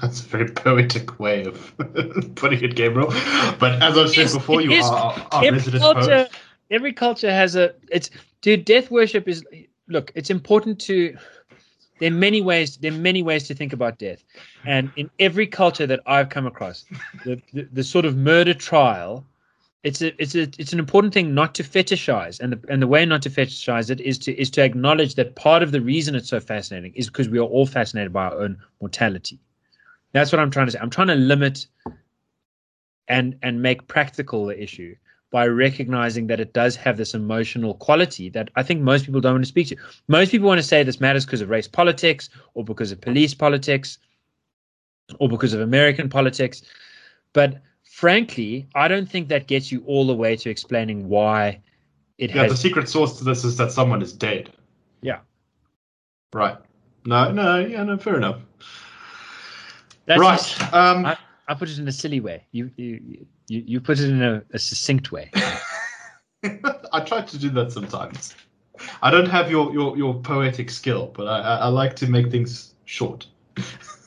[0.00, 1.74] That's a very poetic way of
[2.34, 3.12] putting it, Gabriel.
[3.58, 4.86] But as I've said before, you is.
[4.86, 6.30] are our every resident culture, poet.
[6.70, 8.10] every culture has a it's
[8.40, 8.64] dude.
[8.64, 9.44] Death worship is
[9.88, 10.10] look.
[10.14, 11.16] It's important to.
[11.98, 12.78] There are many ways.
[12.78, 14.24] There are many ways to think about death,
[14.64, 16.86] and in every culture that I've come across,
[17.24, 19.26] the the, the sort of murder trial.
[19.82, 22.86] It's a it's a it's an important thing not to fetishize, and the and the
[22.86, 26.14] way not to fetishize it is to is to acknowledge that part of the reason
[26.14, 29.38] it's so fascinating is because we are all fascinated by our own mortality.
[30.12, 30.78] That's what I'm trying to say.
[30.78, 31.66] I'm trying to limit
[33.08, 34.94] and and make practical the issue
[35.30, 39.34] by recognizing that it does have this emotional quality that I think most people don't
[39.34, 39.76] want to speak to.
[40.08, 43.32] Most people want to say this matters because of race politics or because of police
[43.32, 43.98] politics
[45.18, 46.62] or because of American politics.
[47.32, 47.62] But
[48.00, 51.60] frankly, I don't think that gets you all the way to explaining why
[52.16, 54.48] it Yeah, the secret source to this is that someone is dead.
[55.02, 55.18] Yeah.
[56.32, 56.56] Right.
[57.04, 58.40] No, no, yeah, no, fair enough.
[60.06, 60.38] That's right.
[60.38, 62.46] just- um, I, I put it in a silly way.
[62.52, 65.30] You you you, you put it in a, a succinct way.
[66.94, 68.34] I try to do that sometimes.
[69.02, 72.30] I don't have your, your, your poetic skill, but I, I, I like to make
[72.30, 73.26] things short.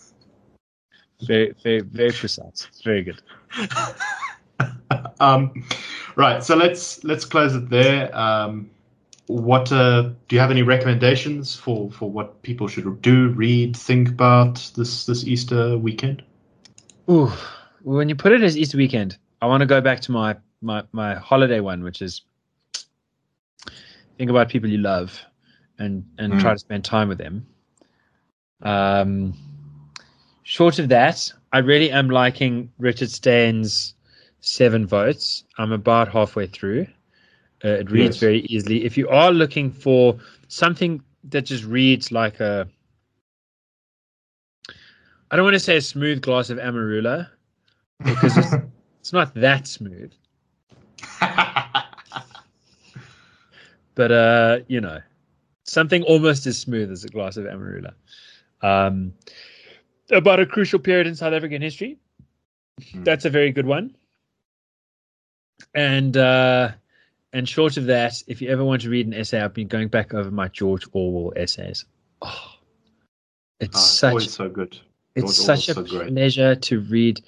[1.26, 2.68] Very very very precise.
[2.70, 3.22] It's very good.
[5.20, 5.64] um,
[6.16, 8.16] right, so let's let's close it there.
[8.16, 8.70] Um,
[9.28, 14.10] what uh, do you have any recommendations for, for what people should do, read, think
[14.10, 16.24] about this this Easter weekend?
[17.10, 17.32] Ooh,
[17.84, 20.84] when you put it as Easter weekend, I want to go back to my my
[20.92, 22.22] my holiday one, which is
[24.18, 25.20] think about people you love
[25.80, 26.42] and and Mm.
[26.42, 27.46] try to spend time with them.
[28.62, 29.34] Um,
[30.44, 33.96] short of that, I really am liking Richard Steyn's
[34.42, 35.44] Seven Votes.
[35.58, 36.88] I'm about halfway through.
[37.64, 38.18] Uh, it reads Yes.
[38.18, 38.86] very easily.
[38.86, 40.18] If you are looking for
[40.48, 42.68] something that just reads like a,
[45.32, 47.30] I don't want to say a smooth glass of Amarula
[48.04, 48.58] because it's,
[49.00, 50.12] it's not that smooth,
[53.96, 55.00] but uh, you know,
[55.64, 57.94] something almost as smooth as a glass of Amarula.
[58.62, 59.14] Um,
[60.12, 61.98] about a crucial period in South African history.
[62.92, 63.04] Hmm.
[63.04, 63.96] That's a very good one.
[65.76, 66.72] And uh,
[67.32, 69.88] and short of that, if you ever want to read an essay, I've been going
[69.88, 71.86] back over my George Orwell essays.
[72.22, 72.52] Oh,
[73.60, 74.78] it's Ah, such so good.
[75.16, 76.10] it's George such a so great.
[76.14, 77.22] pleasure to read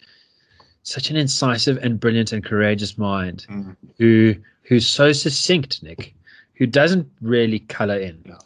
[0.83, 3.75] such an incisive and brilliant and courageous mind Mm.
[3.97, 6.13] who who's so succinct, Nick,
[6.55, 8.21] who doesn't really color in.
[8.25, 8.37] Yeah.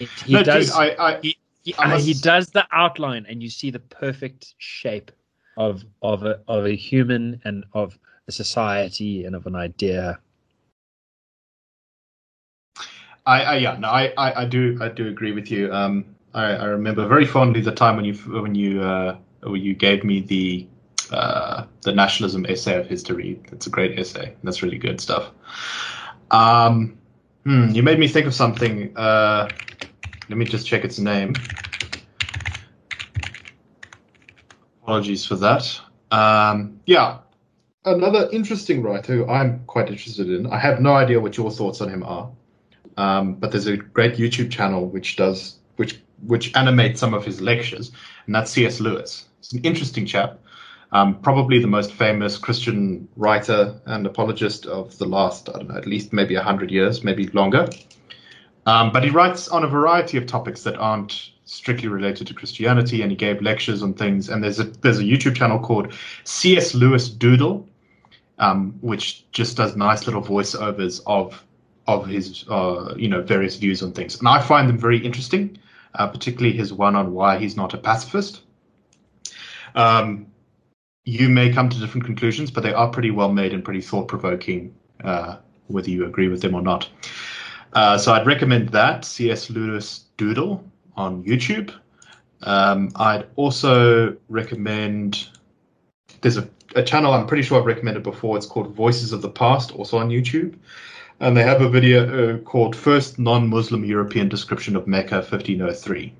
[0.00, 0.66] It- he no, does.
[0.66, 1.35] dude, I, I, he,
[1.66, 5.10] he, I uh, he does the outline, and you see the perfect shape
[5.56, 7.98] of of a of a human and of
[8.28, 10.20] a society and of an idea.
[13.26, 15.72] I, I yeah, no, I, I, I do, I do agree with you.
[15.72, 19.74] Um, I, I remember very fondly the time when you, when you, uh, when you
[19.74, 20.68] gave me the,
[21.10, 23.44] uh, the nationalism essay of his to read.
[23.50, 24.36] That's a great essay.
[24.44, 25.32] That's really good stuff.
[26.30, 26.96] Um,
[27.44, 28.96] hmm, you made me think of something.
[28.96, 29.48] Uh,
[30.28, 31.34] let me just check its name.
[34.82, 35.80] Apologies for that.
[36.10, 37.18] Um, yeah,
[37.84, 40.46] another interesting writer who I'm quite interested in.
[40.46, 42.30] I have no idea what your thoughts on him are.
[42.96, 47.40] Um, but there's a great YouTube channel which does which which animates some of his
[47.40, 47.92] lectures,
[48.24, 48.80] and that's C.S.
[48.80, 49.26] Lewis.
[49.40, 50.38] He's an interesting chap,
[50.92, 55.76] um, probably the most famous Christian writer and apologist of the last I don't know
[55.76, 57.68] at least maybe hundred years, maybe longer.
[58.66, 63.02] Um, but he writes on a variety of topics that aren't strictly related to Christianity,
[63.02, 64.28] and he gave lectures on things.
[64.28, 65.92] And there's a there's a YouTube channel called
[66.24, 66.74] C.S.
[66.74, 67.66] Lewis Doodle,
[68.38, 71.42] um, which just does nice little voiceovers of
[71.86, 75.58] of his uh, you know various views on things, and I find them very interesting,
[75.94, 78.42] uh, particularly his one on why he's not a pacifist.
[79.76, 80.26] Um,
[81.04, 84.08] you may come to different conclusions, but they are pretty well made and pretty thought
[84.08, 85.36] provoking, uh,
[85.68, 86.88] whether you agree with them or not.
[87.76, 89.50] Uh, so I'd recommend that C.S.
[89.50, 90.64] Lewis Doodle
[90.96, 91.72] on YouTube.
[92.42, 95.28] Um, I'd also recommend
[96.22, 98.36] there's a, a channel I'm pretty sure I've recommended before.
[98.36, 100.56] It's called Voices of the Past, also on YouTube
[101.20, 106.12] and they have a video uh, called First Non-Muslim European Description of Mecca 1503.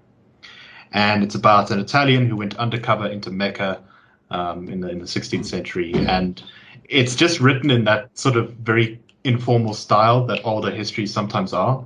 [0.93, 3.83] And it's about an Italian who went undercover into Mecca
[4.31, 5.93] um, in, the, in the 16th century.
[5.95, 6.43] And
[6.89, 11.85] it's just written in that sort of very informal style that older histories sometimes are.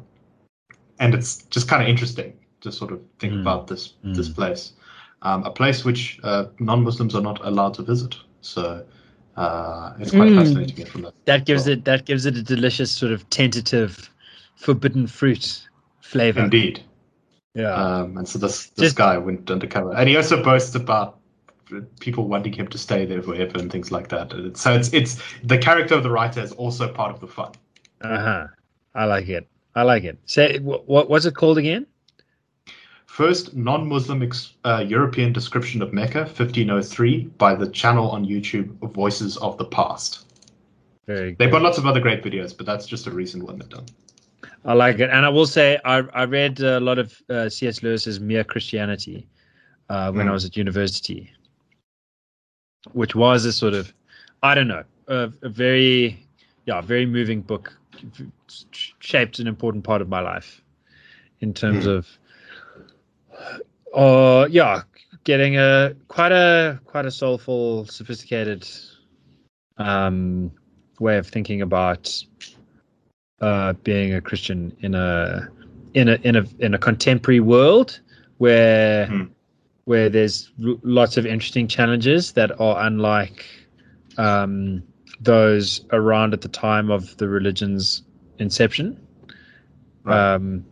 [0.98, 3.40] And it's just kind of interesting to sort of think Mm.
[3.40, 4.34] about this, this Mm.
[4.34, 4.72] place.
[5.22, 8.16] Um, a place which uh, non-Muslims are not allowed to visit.
[8.42, 8.84] So
[9.36, 10.38] uh, it's quite Mm.
[10.38, 11.14] fascinating from that.
[11.24, 14.10] That gives Well- it that gives it a delicious sort of tentative,
[14.56, 15.66] forbidden fruit
[16.00, 16.40] flavor.
[16.42, 16.80] Indeed.
[17.54, 17.72] Yeah.
[17.74, 21.19] Um, and so this this Just- guy went undercover, and he also boasts about
[22.00, 24.32] people wanting him to stay there forever and things like that.
[24.54, 27.52] So it's it's the character of the writer is also part of the fun.
[28.00, 28.46] Uh huh.
[28.94, 29.46] I like it.
[29.74, 30.18] I like it.
[30.26, 30.86] Say what?
[30.88, 31.86] What was it called again?
[33.06, 39.36] First non-Muslim ex, uh, European description of Mecca, 1503, by the channel on YouTube Voices
[39.38, 40.26] of the Past.
[41.06, 41.34] Very.
[41.34, 43.86] They've got lots of other great videos, but that's just a recent one they've done.
[44.64, 47.82] I like it, and I will say I I read a lot of uh, C.S.
[47.82, 49.26] Lewis's Mere Christianity
[49.88, 50.34] uh, when I Mm.
[50.34, 51.30] was at university,
[52.92, 53.92] which was a sort of
[54.42, 56.26] I don't know a, a very
[56.66, 57.76] yeah very moving book,
[59.00, 60.62] shaped an important part of my life
[61.40, 61.96] in terms Mm.
[61.96, 62.18] of
[63.94, 64.82] uh yeah
[65.24, 68.68] getting a quite a quite a soulful sophisticated
[69.78, 70.50] um
[71.00, 72.22] way of thinking about
[73.40, 75.48] uh, being a Christian in a
[75.94, 78.00] in a in a in a contemporary world
[78.38, 79.24] where Hmm.
[79.84, 83.44] Where there's lots of interesting challenges that are unlike
[84.18, 84.82] um,
[85.20, 88.02] those around at the time of the religion's
[88.38, 89.06] inception.
[90.04, 90.34] Right.
[90.34, 90.64] Um,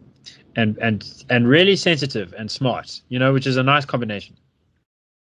[0.57, 4.37] and and and really sensitive and smart, you know, which is a nice combination.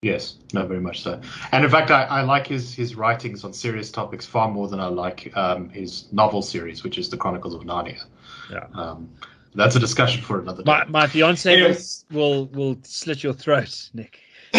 [0.03, 1.21] Yes, no, very much so.
[1.53, 4.81] And in fact, I, I like his his writings on serious topics far more than
[4.81, 8.05] I like um, his novel series, which is the Chronicles of Narnia.
[8.51, 8.67] Yeah.
[8.73, 9.11] Um,
[9.55, 10.71] that's a discussion for another day.
[10.71, 12.05] My my fiance Anyways.
[12.11, 14.21] will, will will slit your throat, Nick.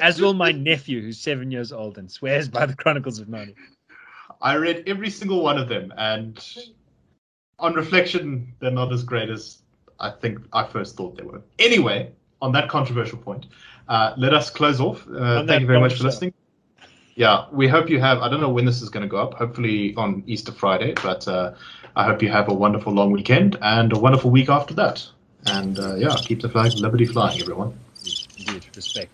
[0.00, 3.54] As will my nephew, who's seven years old and swears by the Chronicles of Narnia.
[4.40, 6.38] I read every single one of them, and
[7.58, 9.62] on reflection, they're not as great as
[10.00, 11.42] I think I first thought they were.
[11.58, 12.12] Anyway,
[12.42, 13.46] on that controversial point,
[13.88, 15.06] uh, let us close off.
[15.08, 16.06] Uh, thank you very much for bombshell.
[16.06, 16.34] listening.
[17.16, 18.18] Yeah, we hope you have.
[18.18, 19.34] I don't know when this is going to go up.
[19.34, 21.54] Hopefully on Easter Friday, but uh,
[21.96, 25.06] I hope you have a wonderful long weekend and a wonderful week after that.
[25.46, 27.78] And uh, yeah, keep the flag of liberty flying, everyone.
[28.38, 29.10] Indeed, respect.